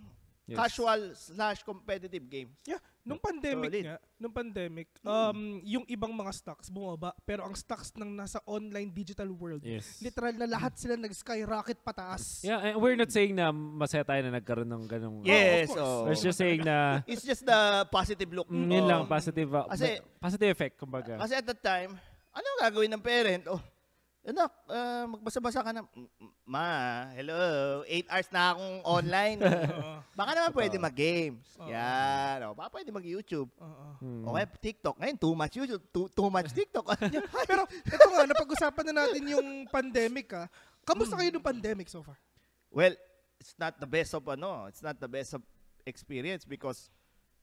[0.47, 0.57] Yes.
[0.57, 2.55] casual slash competitive games.
[2.67, 3.83] Yeah, nung pandemic Solid.
[3.83, 8.89] nga, nung pandemic, um, yung ibang mga stocks bumaba, pero ang stocks ng nasa online
[8.89, 9.97] digital world, Yes.
[9.99, 12.41] literal na lahat sila nag-skyrocket pataas.
[12.41, 15.17] Yeah, and we're not saying na masaya tayo na nagkaroon ng ganong...
[15.23, 15.67] Yes.
[15.67, 15.81] of course.
[15.81, 16.01] oh.
[16.05, 16.77] We're just saying na
[17.11, 18.47] It's just the positive look.
[18.47, 18.89] mm, yun Oh.
[18.89, 21.17] lang, positive, uh, Kasi- positive effect, kumbaga.
[21.17, 21.97] Kasi at that time,
[22.31, 23.43] ano gagawin ng parent?
[23.49, 23.59] Oh,
[24.21, 25.81] anak, ah, magbasa-basa ka na.
[25.81, 26.65] "Mm, mm, Ma,
[27.15, 27.41] hello,
[27.87, 29.39] 8 hours na akong online.
[30.19, 31.47] Baka naman pwede mag-games.
[31.57, 31.71] Oo.
[31.71, 32.37] Yan.
[32.45, 33.49] O, baka pwede mag-YouTube.
[33.57, 33.85] Oo.
[33.97, 34.23] Hmm.
[34.27, 34.99] O kaya TikTok.
[34.99, 36.85] Ngayon, too much YouTube, too, too much TikTok.
[37.49, 40.45] Pero ito nga, napag-usapan na natin yung pandemic ah.
[40.83, 42.17] Kamusta kayo nung pandemic so far?
[42.71, 42.93] well,
[43.35, 45.41] it's not the best of ano, it's not the best of
[45.83, 46.87] experience because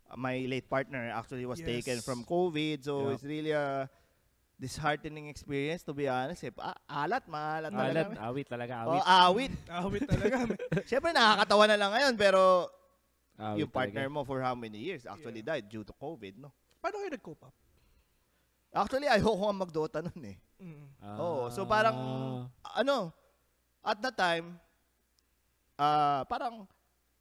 [0.06, 1.68] uh, my late partner actually was Yes.
[1.82, 2.80] taken from COVID.
[2.80, 3.12] So Yeah.
[3.12, 3.88] it's really a
[4.58, 6.42] disheartening experience to be honest.
[6.42, 6.50] Eh.
[6.58, 6.74] Ah,
[7.06, 8.20] alat, maalat Alat, talaga.
[8.20, 9.06] awit talaga, Oh, awit.
[9.06, 9.52] awit.
[9.78, 10.36] Awit talaga.
[10.90, 12.66] Siyempre nakakatawa na lang ngayon pero
[13.38, 14.16] Awit yung partner talaga.
[14.18, 16.50] mo for how many years actually died due to COVID, no?
[16.78, 17.54] Paano kayo nag-cope up?
[18.68, 20.36] Actually, ayoko nga mag-Dota nun eh.
[20.58, 20.86] Mm.
[21.16, 21.96] Oo, so parang
[22.60, 22.82] Ah.
[22.82, 23.14] ano,
[23.80, 24.58] at that time,
[25.78, 26.66] ah parang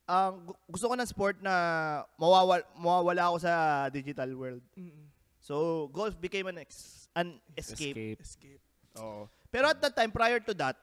[0.03, 1.53] ang gu- gusto ko ng sport na
[2.15, 3.53] mawawala, mawawala ako sa
[3.87, 4.63] digital world.
[4.73, 5.05] Mm-mm.
[5.37, 8.17] So, golf became an, ex- an escape.
[8.17, 8.19] Escape.
[8.19, 8.63] Escape.
[8.97, 9.29] Oo.
[9.47, 10.75] Pero at that time, prior to that,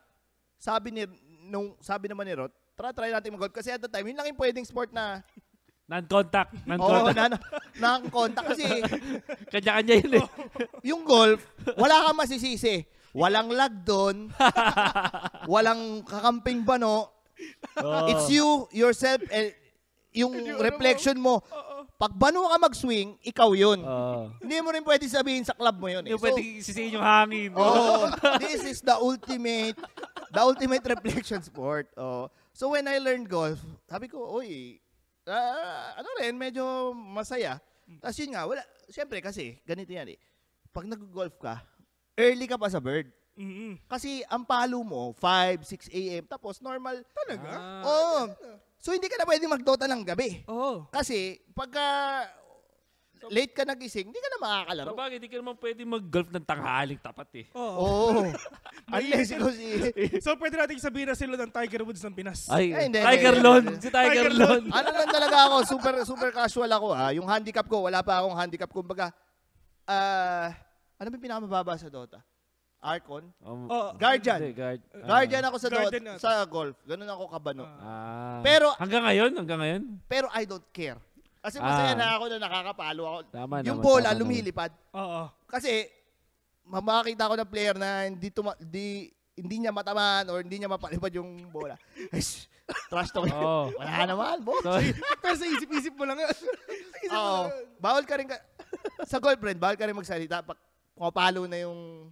[0.57, 1.05] sabi ni
[1.45, 4.33] nung sabi naman ni Rod, try try natin mag-golf kasi at that time, yun lang
[4.33, 5.21] yung pwedeng sport na
[5.91, 6.65] Non-contact.
[6.65, 7.37] Oo, Non-contact.
[7.37, 7.39] na,
[7.77, 8.65] nakakakontak kasi
[9.53, 10.27] Kanya-kanya yun eh.
[10.97, 11.45] yung golf,
[11.77, 12.89] wala kang masisisi.
[13.13, 14.33] Walang lag doon.
[15.45, 17.13] walang kakamping bano.
[17.79, 18.07] Oo.
[18.09, 19.53] It's you, yourself, and
[20.15, 21.45] yung Yung ano reflection mo.
[21.95, 23.79] Pag bano ka mag-swing, ikaw yun.
[23.79, 24.35] Oo.
[24.43, 26.03] Hindi mo rin pwede sabihin sa club mo yun.
[26.03, 26.11] Eh.
[26.11, 27.55] Hindi pwede sisihin yung hangin.
[27.55, 28.11] oh,
[28.43, 29.79] this is the ultimate,
[30.35, 31.87] the ultimate reflection sport.
[31.95, 32.27] Oh.
[32.51, 34.83] So when I learned golf, sabi ko, uy,
[35.31, 37.63] ah, ano rin, medyo masaya.
[38.03, 40.19] Tapos yun nga, wala, syempre kasi, ganito yan eh.
[40.75, 41.63] Pag nag-golf ka,
[42.19, 43.07] early ka pa sa bird.
[43.35, 43.79] Mm-mm.
[43.91, 46.23] Kasi ang palo mo, 5, 6 a.m.
[46.27, 47.03] Tapos normal.
[47.11, 47.51] Talaga?
[47.51, 47.83] Ah.
[47.83, 48.19] Oo.
[48.85, 50.45] So hindi ka na pwede magdota ng gabi.
[50.45, 50.85] Oo.
[50.93, 51.81] Kasi pagka
[53.33, 54.93] late ka nagising, hindi ka na makakalaro.
[54.93, 57.47] Sabagay, hindi ka naman pwede mag-golf ng tanghaling tapat eh.
[57.57, 57.81] Oo.
[57.81, 58.23] Oo.
[58.93, 59.89] Unless ikaw si...
[60.21, 62.45] So pwede natin sabihin na sila ng Tiger Woods ng Pinas.
[62.53, 63.65] Ay, Ay, hindi, Tiger hindi, Lon.
[63.81, 64.63] Si Tiger Tiger Lon.
[64.69, 67.09] ano lang talaga ako, super super casual ako ha.
[67.17, 68.69] Yung handicap ko, wala pa akong handicap.
[68.69, 69.17] Kumbaga,
[69.89, 70.53] ah,
[71.01, 72.21] ano ba yung pinakamababa sa Dota?
[72.85, 73.25] Arcon?
[73.41, 73.97] Um, Oo.
[73.97, 74.37] Guardian.
[74.39, 74.81] hindi, guard.
[74.93, 76.15] Guardian ako sa Guardian na.
[76.21, 76.77] sa golf.
[76.85, 77.65] Ganun ako kabano.
[77.81, 78.45] Ah.
[78.45, 79.83] Pero- hanggang ngayon, hanggang ngayon.
[80.05, 81.01] Pero I don't care.
[81.41, 81.99] Kasi masaya Ah.
[81.99, 83.19] na ako na nakakapalo ako.
[83.33, 84.73] Tama yung naman, bola, tama lumilipad.
[84.93, 85.23] Oo.
[85.49, 85.89] Kasi,
[86.65, 91.13] makakita ko ng player na hindi, tuma- di, hindi niya matamaan or hindi niya mapalipad
[91.13, 91.77] yung bola.
[92.89, 93.29] Trash talk.
[93.29, 93.69] Oo.
[93.81, 94.65] Wala naman, boss.
[95.21, 96.49] Pero sa isip-isip mo lang isip
[97.09, 97.45] mo Oo.
[97.45, 97.65] lang yun.
[97.77, 98.37] Bawal ka rin ka,
[99.05, 100.57] sa girlfriend, bawal ka rin magsalita pag
[100.97, 102.09] pumapalo na yung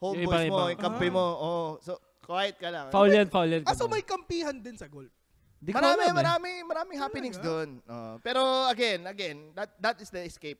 [0.00, 0.72] homeboys Yung mo, iba-iba.
[0.72, 1.12] yung kampi Ah.
[1.12, 1.24] mo.
[1.36, 2.88] Oh, so, quiet ka lang.
[2.88, 3.62] Foul yan, foul yan.
[3.62, 5.12] Ah, so may kampihan din sa golf.
[5.56, 6.16] Di Marami, alam eh.
[6.16, 7.48] marami, maraming happenings Talaga?
[7.52, 7.68] doon.
[7.84, 10.56] Oh, pero again, again, that that is the escape.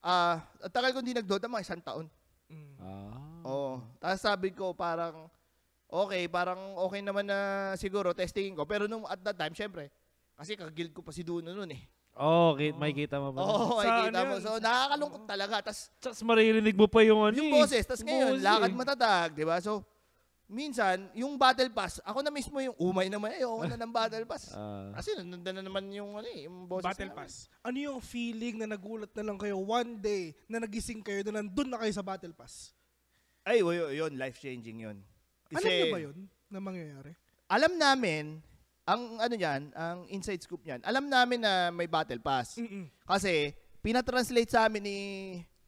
[0.00, 2.06] Ah, at tagal ko hindi nagdota mga isang taon.
[2.46, 2.74] Mm.
[2.78, 3.42] Ah.
[3.44, 3.72] Oo.
[3.96, 5.30] Tapos sabi ko parang
[5.86, 7.38] okay, parang okay naman na
[7.74, 8.66] siguro testingin ko.
[8.66, 9.86] Pero nung at that time, syempre,
[10.34, 11.82] kasi kagild ko pa si Duno noon eh.
[12.16, 13.44] Oh, okay, may kita mo ba?
[13.44, 14.34] Oo, oh, Sa kita ano mo.
[14.40, 15.54] So nakakalungkot talaga.
[15.60, 17.60] Tapos Tsaka maririnig mo pa yung ano yung eh.
[17.60, 18.78] boses, tapos ngayon, boses lakad eh.
[18.80, 19.60] matatag, di ba?
[19.60, 19.84] So,
[20.48, 24.48] minsan, yung battle pass, ako na mismo yung umay naman, ayoko na ng battle pass.
[24.56, 24.96] Ah.
[24.96, 27.28] Kasi nandun na naman yung, ano, eh, yung boses Battle namin.
[27.28, 27.52] Pass.
[27.60, 31.68] Ano yung feeling na nagulat na lang kayo one day na nagising kayo na nandun
[31.68, 32.72] na kayo sa Battle Pass?
[33.44, 34.96] Ay, yun, yun life-changing yun.
[35.52, 36.16] Alam niyo ba yun
[36.48, 37.12] na mangyayari?
[37.46, 38.40] Alam namin,
[38.86, 42.54] ang ano yan, ang inside scoop niyan, alam namin na may battle pass.
[42.56, 42.86] Mm-mm.
[43.02, 43.50] Kasi,
[43.82, 44.98] pinatranslate sa amin ni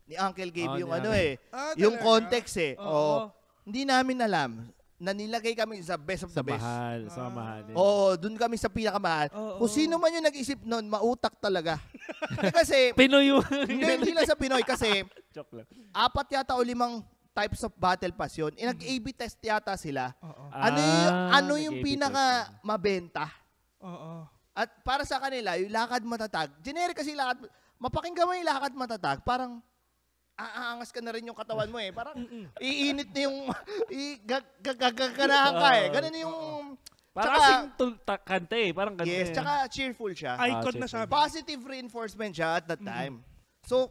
[0.05, 2.73] ni Uncle Gabe Oh, yung ni ano eh, Ah, yung context eh.
[2.75, 2.89] Oo.
[2.89, 3.19] Oo.
[3.63, 4.51] Hindi namin alam
[4.97, 6.59] na nilagay kami sa best of Sa the best.
[6.59, 7.31] mahal, sa Ah.
[7.31, 7.63] mahal.
[7.71, 9.29] Oo, dun kami sa pinakamahal.
[9.31, 9.61] Oo.
[9.61, 11.77] Kung sino man yung nag-isip nun, mautak talaga.
[12.41, 13.43] Eh, kasi, Pinoy yung...
[13.69, 14.89] hindi, hindi lang sa Pinoy kasi
[15.35, 15.67] Joke lang.
[15.93, 17.05] apat yata o limang
[17.39, 18.51] types of battle pass yun.
[18.55, 20.11] Eh, nag-AB test yata sila.
[20.19, 20.45] Oo.
[20.51, 22.67] ano yung, Ah, ano yung nag-A/B pinaka test.
[22.67, 23.27] mabenta?
[23.81, 24.27] Oo.
[24.53, 27.39] At para sa kanila, yung lakad matatag, generic kasi lakad,
[27.79, 29.63] mapakinggan mo yung lakad matatag, parang
[30.35, 31.91] aangas ka na rin yung katawan mo eh.
[31.91, 32.15] Parang
[32.59, 33.39] iinit na yung,
[33.93, 35.87] i- gag- gag- gag- gaganahan ka eh.
[35.91, 36.37] Ganun yung,
[37.09, 38.71] Parang Tsaka- kasing tul- ta- kante eh.
[38.71, 39.11] Parang kante.
[39.11, 40.39] yes, tsaka cheerful siya.
[40.39, 41.03] Icon Ah, na siya.
[41.05, 43.27] Positive reinforcement siya at that time.
[43.67, 43.91] So,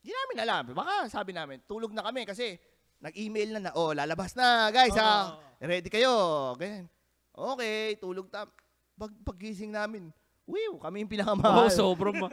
[0.00, 0.62] di namin alam.
[0.72, 2.56] Baka sabi namin, tulog na kami kasi
[3.00, 5.36] nag-email na na, oh, lalabas na, guys, ha.
[5.60, 6.12] Ready kayo.
[6.56, 6.88] Ganyan.
[7.32, 8.48] Okay, tulog ta.
[8.96, 10.12] Pag pagising namin,
[10.50, 11.70] Wiw, kami yung Oo, pinakamahal.
[11.70, 12.32] sobrang ma-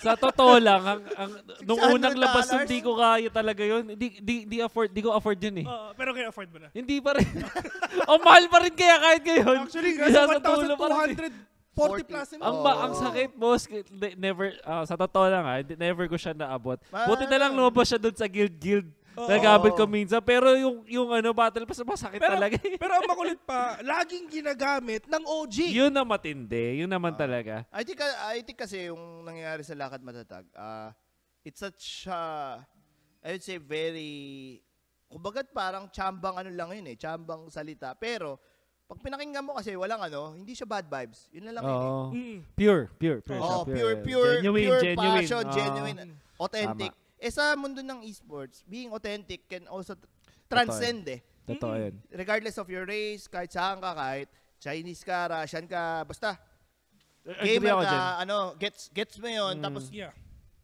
[0.00, 1.30] Sa totoo lang, ang, ang,
[1.68, 3.92] nung $600 unang labas nun, di ko kaya talaga yun.
[3.92, 5.66] Di, di, di, afford, di ko afford yun eh.
[5.68, 6.72] Oo, pero kaya afford mo na.
[6.72, 7.28] Hindi pa rin.
[8.08, 9.58] o mahal pa rin kaya kahit ngayon.
[9.68, 12.04] Actually, Isa guys, sa tulo pa rin eh.
[12.04, 12.40] 1,240 plus yun.
[12.44, 13.62] Ang, ba, ang sakit, boss.
[14.20, 16.76] Never, ah, sa totoo lang ha, di- never ko siya naabot.
[16.92, 17.08] Ah.
[17.08, 18.88] Buti na lang lumabas siya doon sa guild-guild.
[19.12, 19.28] Oo.
[19.28, 20.24] Nagamit ko minsan.
[20.24, 25.04] Pero yung, yung ano, battle pass, masakit Pero, talaga pero ang makulit pa, laging ginagamit
[25.04, 25.56] ng OG.
[25.68, 26.80] Yun na matindi.
[26.80, 27.68] Yun naman talaga.
[27.68, 30.96] I think I think kasi yung nangyayari sa lakad matatag, ah
[31.44, 32.62] it's such uh,
[33.22, 34.62] I would say very
[35.12, 37.92] kumbaga parang chambang ano lang yun eh, chambang salita.
[37.98, 38.40] Pero
[38.92, 41.32] pag pinakinggan mo kasi walang ano, hindi siya bad vibes.
[41.32, 41.72] Yun na lang yun.
[41.72, 41.80] eh.
[41.80, 42.04] Oo.
[42.12, 42.38] Mm.
[42.52, 43.40] Pure, pure, pure.
[43.40, 45.16] Oh, pure, pure, Genuine, pure genuine.
[45.16, 45.56] passion, Oo.
[45.56, 45.98] genuine,
[46.36, 46.92] authentic.
[47.16, 49.96] Eh sa mundo ng esports, being authentic can also
[50.44, 51.24] transcend eh.
[51.48, 51.94] Totoo yun.
[52.12, 54.28] Regardless of your race, kahit saan ka, kahit
[54.60, 56.36] Chinese ka, Russian ka, basta
[57.40, 57.88] gamer dyan.
[57.88, 59.56] ka, ano, gets gets mo 'yon.
[59.56, 59.64] Mm.
[59.64, 60.12] Tapos Yeah.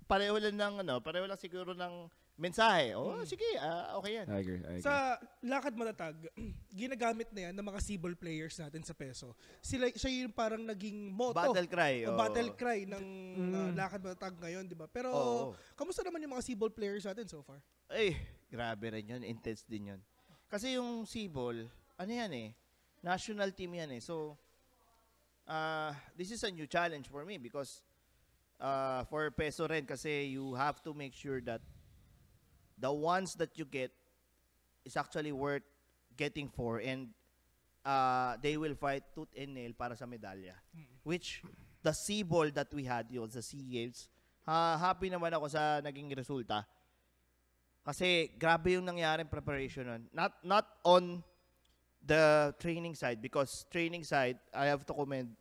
[0.04, 2.94] pareho lang ng ano, pareho lang siguro ng mensahe.
[2.94, 4.26] Oh, sige, ah, okay yan.
[4.30, 4.86] I agree, I agree.
[4.86, 6.14] Sa lakad matatag,
[6.86, 9.34] ginagamit na yan ng mga Cebol players natin sa peso.
[9.58, 11.34] Sila, siya yung parang naging motto.
[11.34, 12.06] Battle cry.
[12.06, 12.16] o oh.
[12.16, 13.04] battle cry ng
[13.38, 13.54] Mm.
[13.54, 14.86] uh, lakad matatag ngayon, di ba?
[14.86, 15.44] Pero, Oo.
[15.74, 17.58] kamusta naman yung mga Cebol players natin so far?
[17.90, 18.14] Ay,
[18.46, 19.22] grabe rin yun.
[19.26, 20.00] Intense din yun.
[20.46, 21.66] Kasi yung Cebol,
[21.98, 22.48] ano yan eh,
[23.02, 24.02] national team yan eh.
[24.02, 24.38] So,
[25.50, 27.82] uh, this is a new challenge for me because
[28.62, 31.62] uh, for peso rin kasi you have to make sure that
[32.80, 33.90] the ones that you get
[34.84, 35.62] is actually worth
[36.16, 37.08] getting for and
[37.84, 40.54] uh, they will fight tooth and nail para sa medalya.
[41.02, 41.42] Which
[41.82, 44.08] the sea ball that we had yun sa SEA Games,
[44.46, 46.64] ha, happy naman ako sa naging resulta.
[47.86, 50.02] Kasi grabe yung nangyaring preparation nun.
[50.12, 51.24] Not, not on
[52.04, 55.32] the training side because training side, I have to commend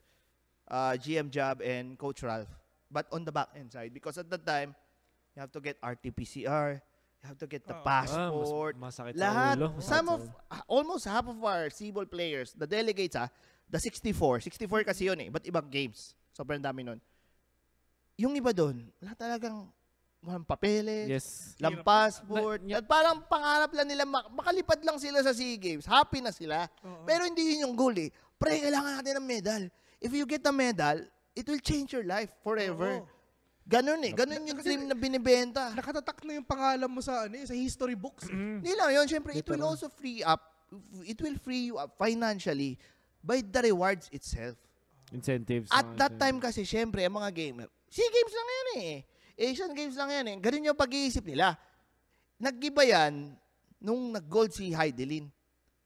[0.71, 2.47] uh, GM Job and Coach Ralph.
[2.87, 4.75] But on the back end side, because at that time,
[5.35, 6.79] you have to get RT-PCR,
[7.17, 7.83] you have to get the Oo.
[7.83, 9.67] passport, Ah, mas, masakit lahat, ulo.
[9.73, 13.29] Masakit some of, ah, almost half of our Cebol players, the delegates ah,
[13.65, 16.13] the 64, 64 kasi yun eh, but ibang games.
[16.31, 17.01] Sobrang dami nun.
[18.17, 19.65] Yung iba doon, wala talagang
[20.21, 21.27] walang papeles, Yes.
[21.57, 22.59] walang passport.
[22.61, 25.85] Na- at parang pangarap lang nila, mak- makalipad lang sila sa SEA Games.
[25.85, 26.65] Happy na sila.
[26.81, 27.05] Oo.
[27.05, 28.09] Pero hindi yun yung goal eh.
[28.37, 29.61] Pre, kailangan natin ng medal.
[29.97, 31.01] If you get a medal,
[31.33, 33.01] it will change your life forever.
[33.01, 33.09] Oo.
[33.67, 34.15] Ganun eh.
[34.15, 35.75] Ganun yung Kasi- dream na binibenta.
[35.75, 38.23] Nakatatak na yung pangalan mo sa ano eh, sa history books.
[38.25, 38.33] eh.
[38.33, 39.05] Hindi lang yun.
[39.05, 40.39] Siyempre, it will also free up,
[41.03, 42.79] it will free you up financially
[43.19, 44.55] by the rewards itself.
[45.11, 45.67] Incentives.
[45.67, 48.93] At mga that time kasi, syempre, ang mga gamer, SEA Games lang yan eh.
[49.37, 50.35] Asian Games lang yan eh.
[50.39, 51.55] Ganun yung pag-iisip nila.
[52.35, 53.35] Nag-iba yan
[53.77, 55.27] nung nag-gold si Heidelin.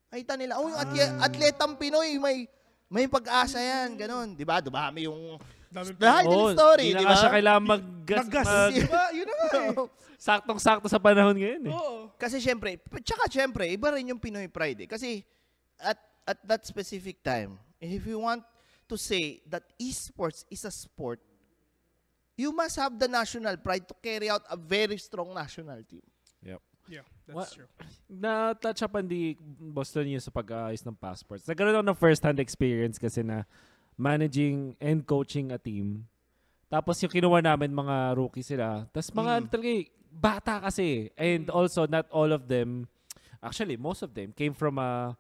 [0.07, 2.45] Nakita nila, oh, yung atye- atletang Pinoy, may
[2.91, 4.35] may pag-asa yan, ganun.
[4.35, 4.59] Di ba?
[4.59, 5.39] Dumami yung
[5.71, 7.15] Dami the story, di di ba?
[7.15, 8.19] siya kailangan mag mag-gas.
[8.27, 8.47] Mag-gas.
[8.47, 9.03] mag- Diba?
[9.15, 9.75] Yun na nga eh.
[10.29, 11.73] saktong-sakto sa panahon ngayon eh.
[11.73, 12.13] Oo.
[12.19, 14.89] Kasi syempre, tsaka syempre, iba rin yung Pinoy pride eh.
[14.89, 15.25] Kasi
[15.81, 15.97] at
[16.29, 18.45] at that specific time, if you want
[18.85, 21.17] to say that esports is a sport,
[22.37, 26.05] you must have the national pride to carry out a very strong national team.
[26.45, 26.61] Yep.
[26.89, 27.69] Yeah, that's true.
[28.11, 31.47] Na-touch upan di Boston yun sa pag-aayos ng passports.
[31.47, 33.47] Nagkaroon ako ng first-hand experience kasi na
[34.01, 36.09] managing and coaching a team.
[36.65, 38.89] Tapos yung kinuha namin mga rookie sila.
[38.89, 41.13] Tapos mga ano talaga eh, bata kasi.
[41.13, 42.89] And also not all of them,
[43.37, 45.13] actually most of them came from a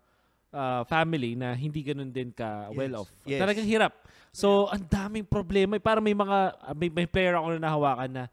[0.49, 2.77] uh, family na hindi ganun din ka Yes.
[2.77, 3.09] well off.
[3.29, 3.39] Yes.
[3.39, 3.93] Talagang hirap.
[4.31, 5.75] So, ang daming problema.
[5.75, 8.23] Parang may mga, ah, may, may player ako na nahawakan na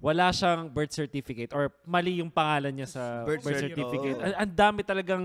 [0.00, 4.18] wala siyang birth certificate or mali yung pangalan niya sa Birth birth, cert, certificate.
[4.18, 5.24] Ang, ang dami talagang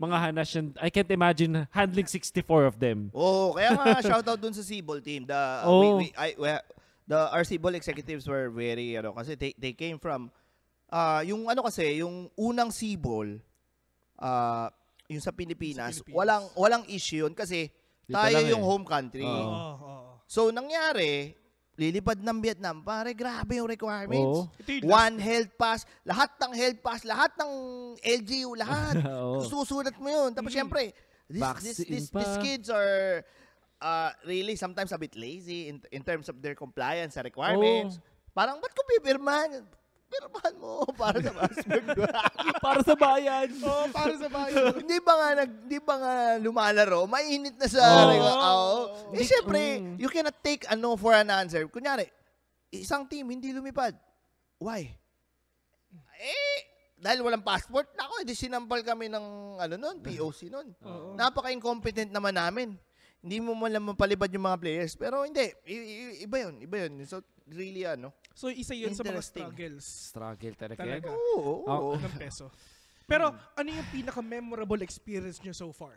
[0.00, 0.74] mga hanas yun.
[0.80, 3.10] I can't imagine handling 64 of them.
[3.14, 5.24] Oh, kaya nga shoutout dun sa Cebol team.
[5.24, 5.96] The uh, Oh.
[5.98, 6.48] we, we, I, we,
[7.06, 10.32] the our Cebol executives were very ano kasi they, they came from
[10.90, 13.38] uh, yung ano kasi yung unang Cebol
[14.18, 14.66] uh,
[15.06, 16.16] yung sa Pilipinas, Sa Pilipinas.
[16.16, 17.68] walang walang issue yun kasi
[18.04, 18.68] Dito tayo yung eh.
[18.68, 19.24] home country.
[19.24, 19.32] Oo.
[19.32, 20.12] Oo, oo.
[20.24, 21.36] So nangyari,
[21.74, 24.46] lilipad ng Vietnam, pare grabe yung requirements.
[24.46, 24.86] Oo.
[24.86, 27.52] One health pass, lahat ng health pass, lahat ng
[27.98, 28.94] LGU, lahat.
[29.10, 29.42] Oo.
[29.42, 30.30] Susulat mo yun.
[30.30, 30.58] Tapos Mm.
[30.62, 30.94] syempre,
[31.26, 32.18] this, this, Vaccine this, pa.
[32.22, 33.24] these kids are
[33.82, 37.98] uh, really sometimes a bit lazy in, in terms of their compliance sa requirements.
[38.30, 39.62] Parang, ba't ko pipirman?
[40.14, 41.84] Pirmahan mo para sa passport.
[42.64, 43.48] Para sa bayan.
[43.66, 44.72] Oo, para sa bayan.
[44.78, 47.04] hindi ba nga nag, hindi ba nga lumalaro?
[47.04, 48.08] Mainit na sa Oo.
[48.08, 48.78] requ- Oo.
[48.80, 49.94] Eh Hindi- syempre, Mm.
[49.98, 51.66] you cannot take a no for an answer.
[51.66, 52.06] Kunyari,
[52.70, 53.92] isang team hindi lumipad.
[54.56, 54.86] Why?
[56.16, 56.58] Eh,
[56.96, 59.26] dahil walang passport, nako, edi sinampal kami ng
[59.58, 60.72] ano nun, POC nun.
[60.80, 61.12] Oo.
[61.14, 62.78] Napaka-incompetent naman namin.
[63.24, 64.92] Hindi mo man lang mapalibad yung mga players.
[65.00, 67.00] Pero hindi, i- i- iba yun, iba yun.
[67.08, 68.12] So, really ano.
[68.36, 70.84] So, isa yun sa mga struggles Struggle talaga.
[70.84, 71.08] Talaga.
[71.08, 71.90] Oo, oo.
[71.96, 72.52] ng peso.
[73.08, 75.96] Pero, ano yung pinaka-memorable experience nyo so far?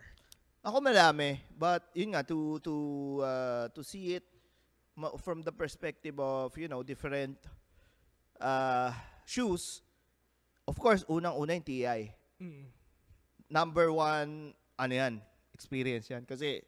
[0.64, 2.74] Ako marami, but yun nga to to
[3.22, 4.24] uh, to see it
[5.22, 7.36] from the perspective of, you know, different
[8.40, 8.90] uh,
[9.22, 9.84] shoes.
[10.66, 12.00] Of course, unang-una yung TI.
[12.40, 12.66] Mm.
[13.48, 15.14] Number one, ano yan,
[15.52, 16.24] experience yan.
[16.28, 16.60] Kasi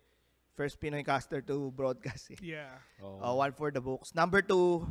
[0.54, 2.32] first Pinoy caster to broadcast.
[2.36, 2.56] Eh.
[2.56, 2.74] Yeah.
[3.02, 3.20] Oo.
[3.22, 4.14] Uh, one for the books.
[4.14, 4.84] Number two,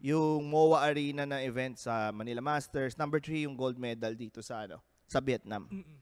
[0.00, 2.98] yung MOA Arena na event sa Manila Masters.
[3.00, 5.68] Number three, yung gold medal dito sa ano, sa Vietnam.
[5.70, 5.96] Mm-mm.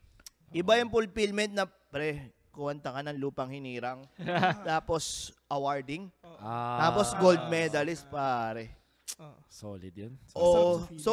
[0.55, 4.07] Iba yung fulfillment na, pre, kuwanta ka ng lupang hinirang.
[4.71, 6.11] tapos, awarding.
[6.39, 8.71] Ah, Tapos, gold medalist, pare.
[9.19, 9.39] Oo.
[9.51, 10.15] Solid yun.
[10.35, 11.03] Oh, sa feeling.
[11.03, 11.13] so,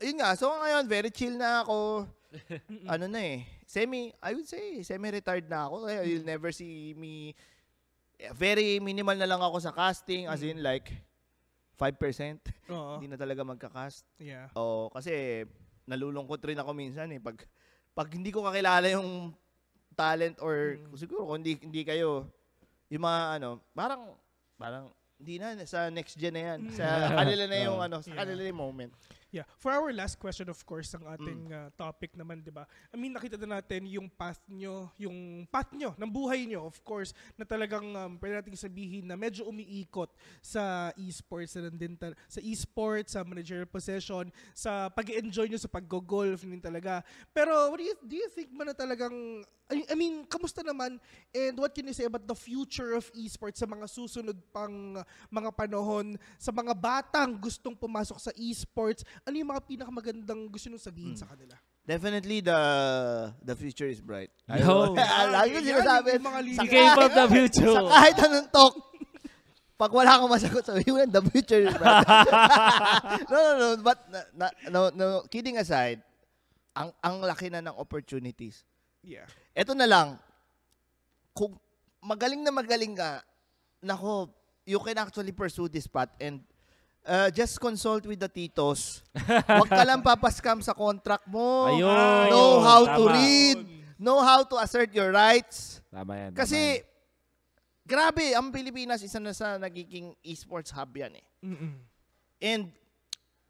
[0.00, 0.30] yun nga.
[0.36, 2.08] So, ngayon, very chill na ako.
[2.92, 3.44] ano na eh.
[3.70, 5.86] Semi, I would say, semi-retired na ako.
[5.86, 7.38] Kaya you'll never see me.
[8.18, 10.26] eh, Very minimal na lang ako sa casting.
[10.26, 10.90] As in, like,
[11.78, 11.94] 5%.
[12.66, 12.98] Oo.
[12.98, 14.02] Hindi na talaga magka-cast.
[14.18, 14.50] Yeah.
[14.58, 15.46] Oo, kasi
[15.86, 17.22] nalulungkot rin ako minsan eh.
[17.22, 17.46] Pag,
[17.94, 19.30] pag hindi ko kakilala yung
[19.94, 20.98] talent or Mm.
[20.98, 22.26] siguro kung hindi, hindi kayo,
[22.90, 24.02] yung mga ano, parang,
[24.58, 26.60] parang, hindi na, sa next gen na yan.
[26.74, 28.18] Sa kanila na yung ano, sa Yeah.
[28.18, 28.92] kanila na yung moment.
[29.30, 29.46] Yeah.
[29.62, 32.66] For our last question, of course, ang ating uh, topic naman, di ba?
[32.90, 36.82] I mean, nakita na natin yung path nyo, yung path nyo, ng buhay nyo, of
[36.82, 40.10] course, na talagang, um, pwede natin sabihin na medyo umiikot
[40.42, 45.70] sa esports, na din ta- sa esports, sa managerial possession, sa pag enjoy nyo sa
[45.70, 47.06] pag-golf, din talaga.
[47.30, 50.98] Pero, what do you, do you think ba na talagang, I, mean, kamusta naman,
[51.30, 54.98] and what can you say about the future of esports sa mga susunod pang
[55.30, 60.80] mga panahon, sa mga batang gustong pumasok sa esports, ano yung mga pinakamagandang gusto nyo
[60.80, 61.56] sabihin sa kanila?
[61.84, 62.60] Definitely the
[63.42, 64.30] the future is bright.
[64.46, 64.94] Yo.
[65.34, 66.08] Lagi ko sinasabi.
[66.54, 67.72] sa game of the future.
[67.72, 68.74] Sa kahit anong talk,
[69.80, 72.04] pag wala kang masagot, sabi mo the future is bright.
[73.32, 73.68] no, no, no.
[73.80, 76.04] But, na, na- no, no, kidding aside,
[76.76, 78.68] ang ang laki na ng opportunities.
[79.00, 79.24] Yeah.
[79.56, 80.20] Ito na lang,
[81.32, 81.56] kung
[82.04, 83.24] magaling na magaling ka,
[83.80, 84.28] nako,
[84.68, 86.44] you can actually pursue this path and
[87.10, 89.02] uh, just consult with the titos.
[89.50, 91.66] Huwag ka lang papaskam sa contract mo.
[91.66, 92.30] Ayun.
[92.30, 93.14] Know how to Tama.
[93.18, 93.58] read.
[93.98, 95.82] Know how to assert your rights.
[95.90, 96.30] Tama yan.
[96.32, 96.86] tama Kasi, yan.
[97.84, 101.26] grabe, ang Pilipinas, isa na sa nagiging esports hub yan eh.
[101.44, 101.74] Mm-mm.
[102.40, 102.72] And,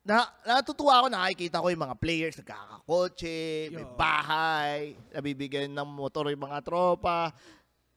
[0.02, 3.94] na, natutuwa ako, nakikita ko yung mga players, nagkakakotse, may Yo.
[3.94, 7.30] bahay, nabibigyan ng motor yung mga tropa,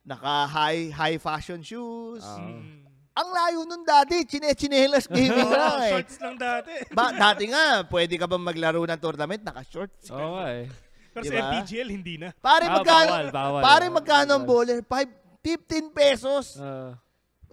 [0.03, 2.22] naka-high high fashion shoes.
[2.22, 2.83] Ah.
[3.14, 5.91] Ang layo nun dati, chine-chinelas gaming lang eh.
[5.93, 6.74] shorts lang dati.
[6.97, 10.09] Ba, dati nga, pwede ka ba maglaro ng tournament, naka-shorts?
[10.09, 10.66] Oo nga eh.
[11.14, 11.45] Pero sa Diba?
[11.53, 12.34] MPGL, hindi na.
[12.34, 13.61] Pare, Ah, magkano, bawal, bawal.
[13.61, 14.82] pare, magkano ang bowler?
[14.82, 16.57] Five- 15 pesos.
[16.57, 16.97] Ah,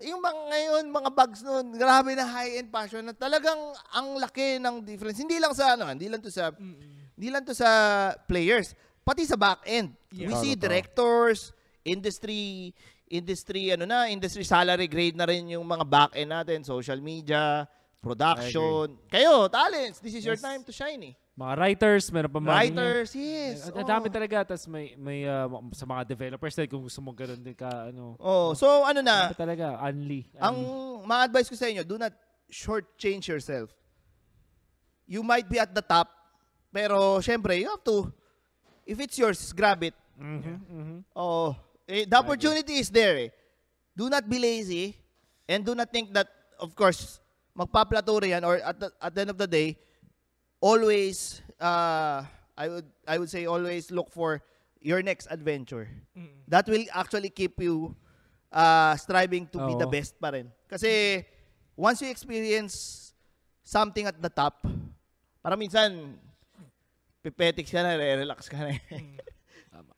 [0.01, 3.59] yung mga ngayon, mga bags noon, grabe na high-end fashion na talagang
[3.91, 5.21] ang laki ng difference.
[5.21, 6.49] Hindi lang sa ano, hindi lang to sa
[7.13, 7.69] hindi lang to sa
[8.25, 9.93] players, pati sa back end.
[10.09, 10.41] We Yeah.
[10.41, 10.65] see Totoo.
[10.65, 11.53] directors,
[11.85, 12.73] industry
[13.11, 17.67] industry ano na, industry salary grade na rin yung mga back end natin, social media,
[18.01, 18.97] production.
[19.11, 20.47] Kayo, talents, this is your Yes.
[20.47, 21.15] time to shine eh.
[21.37, 23.69] Mga writers, meron pa mga Writers, yes.
[23.73, 23.89] Ang oo.
[23.89, 24.45] dami talaga.
[24.45, 28.15] Tapos may, may uh, sa mga developers din kung gusto mo ganun din ka, ano.
[28.21, 29.81] Oh, so ano na, talaga.
[29.89, 30.29] Unli.
[30.37, 30.57] Ang
[31.05, 32.13] ma-advise ko sa inyo, do not
[32.53, 33.73] shortchange yourself.
[35.09, 36.13] You might be at the top,
[36.71, 38.13] pero syempre, you have to,
[38.87, 39.97] if it's yours, grab it.
[40.21, 40.99] Mhm, mhm.
[41.17, 41.57] Oh,
[41.91, 43.31] eh, the opportunity is there eh.
[43.99, 44.97] Do not be lazy
[45.51, 47.19] and do not think that, of course,
[47.59, 49.77] magpa-plateau yan or at the, at the end of the day,
[50.63, 52.23] always, uh,
[52.57, 54.41] I would I would say always look for
[54.81, 55.89] your next adventure.
[56.49, 57.97] That will actually keep you
[58.53, 59.93] uh, striving to be the Oo.
[59.93, 60.53] best pa rin.
[60.69, 61.25] Kasi
[61.77, 63.11] once you experience
[63.65, 64.61] something at the top,
[65.41, 66.21] para minsan,
[67.25, 68.77] pipetics ka na, relax ka na.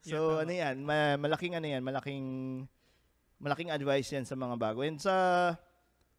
[0.03, 2.25] So, ano yan, ma- malaking ano yan, malaking,
[3.39, 4.83] malaking advice yan sa mga bago.
[4.83, 5.15] And sa,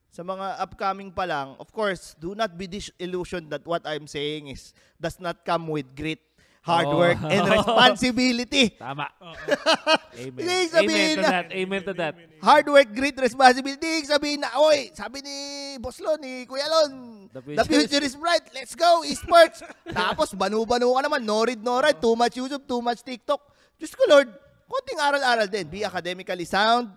[0.10, 4.48] sa mga upcoming pa lang, of course, do not be disillusioned that what I'm saying
[4.48, 6.22] is, does not come with grit,
[6.64, 6.96] hard Oh.
[6.96, 8.72] work, and responsibility.
[8.80, 9.12] Tama.
[10.24, 10.44] Amen.
[10.48, 11.46] Amen sabihin to na- that.
[11.52, 12.14] Amen to that.
[12.40, 13.80] Hard work, grit, responsibility.
[13.84, 15.36] Hindi sabihin na, oy, sabi ni
[15.80, 16.92] Boss Lon, ni Kuya Lon,
[17.34, 19.66] The the future future, is bright, let's go, esports.
[19.90, 23.42] Tapos, banu-banu ka naman, no read, no write, too much YouTube, too much TikTok.
[23.78, 24.30] Diyos ko Lord,
[24.70, 25.66] konting aral-aral din.
[25.70, 26.92] Be academically sound,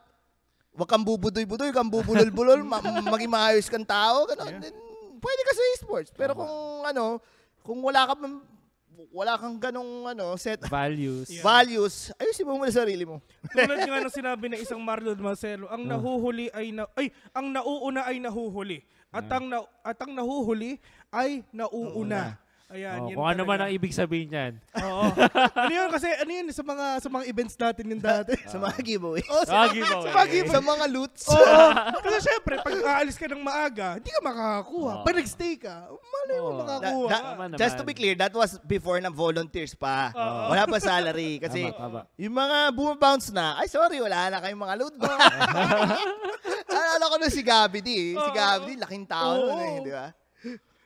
[0.77, 4.61] Huwag kang bubudoy-budoy, kang bubulol-bulol, ma- maging maayos kang tao, gano'n.
[4.61, 4.77] Then,
[5.16, 6.12] Pwede ka sa esports.
[6.12, 7.16] Pero kung ano,
[7.64, 8.14] kung wala ka
[9.12, 11.29] wala kang ganong ano, set Values.
[11.41, 13.20] values, ayusin mo muna sarili mo.
[13.53, 18.05] Tulad nga ng sinabi ng isang Marlon Marcelo, ang nahuhuli ay na ay ang nauuna
[18.09, 18.85] ay nahuhuli.
[19.09, 20.77] At ang na, at ang nahuhuli
[21.09, 22.37] ay nauuna.
[22.67, 24.53] Ayan, Oh, yun kung ano man ang ibig sabihin yan.
[24.75, 25.07] Oo.
[25.62, 28.35] ano yun kasi ano yun sa mga sa mga events natin yung dati.
[28.51, 29.23] sa mga giveaway.
[29.23, 30.03] oh, Ah, giveaway.
[30.03, 30.51] Sa mga giveaway.
[30.51, 31.25] sa mga loots.
[31.31, 31.67] Oo.
[32.03, 34.93] Kasi syempre, pag aalis ka ng maaga, hindi ka makakakuha.
[34.93, 35.05] Oo.
[35.07, 36.49] Pag nag-stay ka, malay mo.
[36.49, 37.07] Da- makakuha.
[37.07, 37.23] da-.
[37.39, 40.11] Tama just to be clear, that was before na volunteers pa.
[40.51, 41.39] Wala pa salary.
[41.39, 42.01] Kasi Tama, tama.
[42.19, 45.07] yung mga bumabounce na, ay sorry, wala na kayong mga load mo.
[46.67, 47.99] Alala ko na si Gabi di.
[48.12, 48.31] Si.
[48.33, 49.55] Gabi di, laking tao Oo.
[49.55, 50.11] nun eh, di ba?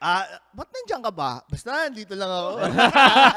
[0.01, 0.24] Ah,
[0.57, 1.44] ba't nandiyan ka ba?
[1.44, 2.51] Basta nandito lang ako.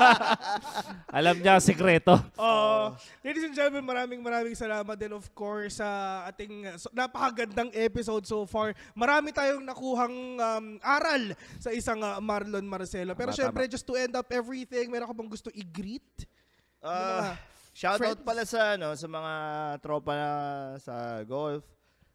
[1.20, 2.16] Alam niya ang sekreto.
[2.40, 2.96] Oo.
[3.20, 8.24] ladies and gentlemen, maraming maraming salamat din of course sa ating uh, so, napakagandang episode
[8.24, 8.72] so far.
[8.96, 13.12] Marami tayong nakuhang um, aral sa isang uh, Marlon Marcelo.
[13.12, 16.32] Pero Tama, syempre, just to end up everything, meron ka bang gusto i-greet?
[16.80, 17.36] Ah,
[17.76, 18.24] shout out friends.
[18.24, 19.34] pala sa ano sa mga
[19.84, 20.30] tropa na
[20.80, 21.68] sa golf.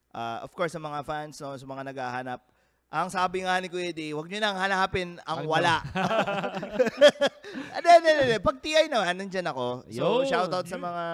[0.08, 2.40] Ah, of course sa mga fans no, sa mga naghahanap.
[2.88, 5.84] Ang sabi nga ni Kuya D, huwag niyo nang hanapin ang wala.
[7.48, 8.36] Hindi, hindi, hindi.
[8.44, 9.88] Pag TI naman, nandyan ako.
[9.88, 10.28] So, Yun.
[10.28, 11.04] shout out sa mga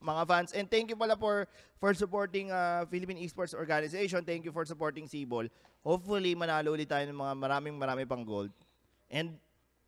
[0.00, 0.50] mga fans.
[0.56, 1.44] And thank you pala for
[1.76, 4.24] for supporting uh, Philippine Esports Organization.
[4.24, 5.52] Thank you for supporting Cebol.
[5.84, 8.48] Hopefully, manalo ulit tayo ng mga maraming marami pang gold.
[9.12, 9.36] And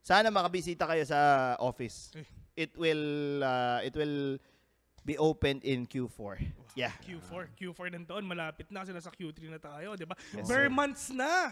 [0.05, 2.13] sana makabisita kayo sa office.
[2.59, 4.37] It will uh, it will
[5.03, 6.41] be opened in Q4.
[6.77, 6.93] Yeah.
[7.03, 7.57] Q4.
[7.57, 8.25] Q4 ng taon.
[8.25, 10.15] Malapit na kasi nasa Q3 na tayo, di ba?
[10.37, 10.73] Yes, Bare sir.
[10.73, 11.51] months na!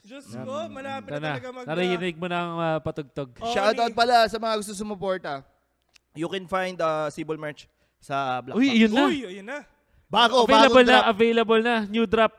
[0.00, 1.28] Diyos ko, malapit na na.
[1.36, 1.64] talaga mag...
[1.68, 3.30] Narinig mo ng uh, patugtog.
[3.36, 5.44] Oo, Shout out ni- pala sa mga gusto sumuporta.
[6.16, 7.68] You can find uh, Cebol merch
[8.00, 8.80] sa Black Uy, Box.
[8.80, 9.04] yun na.
[9.06, 9.58] Uy, ayun na.
[10.10, 11.10] Bago, available bago na, drop.
[11.14, 11.76] available na.
[11.86, 12.32] New drop.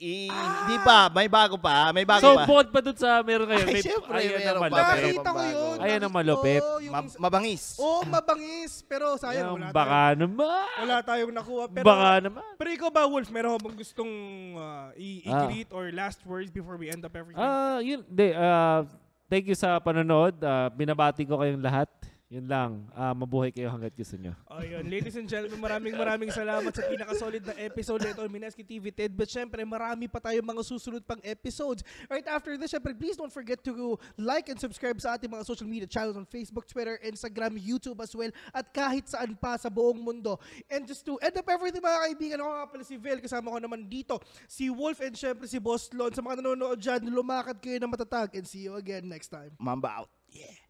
[0.00, 1.92] I- Hindi pa, may bago pa.
[1.92, 2.48] May bago so, pa.
[2.48, 3.62] bukod pa dun sa meron ngayon.
[3.62, 4.68] Ay, May, syempre, ayan ang meron pa.
[4.72, 5.76] Meron Nakita ko yun.
[5.78, 6.62] Ayan ang malupit.
[6.80, 6.94] Yung...
[6.96, 7.62] Ma- mabangis.
[7.76, 8.72] Oo, mabangis.
[8.82, 10.64] Pero sayang, Ayan, wala baka tayong, naman.
[10.80, 11.64] wala tayong nakuha.
[11.68, 12.42] Pero, baka naman.
[12.56, 14.12] pero ikaw ba, Wolf, meron bang gustong
[14.56, 15.44] uh, i- Ah.
[15.44, 17.36] i-greet or last words before we end up everything?
[17.38, 18.00] Ah, yun.
[18.02, 18.88] Di, ah,
[19.26, 20.32] thank you sa panonood.
[20.40, 21.92] Ah, binabati ko kayong lahat.
[22.30, 22.86] Yun lang.
[22.94, 24.38] Ah, mabuhay kayo hanggat gusto nyo.
[24.46, 28.94] Ayun, ladies and gentlemen, maraming maraming salamat sa pinakasolid na episode nito on Mineski TV
[28.94, 29.10] Ted.
[29.10, 31.82] But syempre, marami pa tayong mga susunod pang episodes.
[32.06, 35.66] Right after this, syempre, please don't forget to like and subscribe sa ating mga social
[35.66, 39.98] media channels on Facebook, Twitter, Instagram, YouTube as well, at kahit saan pa sa buong
[39.98, 40.38] mundo.
[40.70, 43.58] And just to end up everything, mga kaibigan, ako nga pala si Vel, kasama ko
[43.58, 46.14] naman dito, si Wolf, and syempre si Boss Lon.
[46.14, 49.50] Sa mga nanonood dyan, lumakad kayo na matatag, and see you again next time.
[49.58, 50.10] Mamba out.
[50.30, 50.69] Yeah.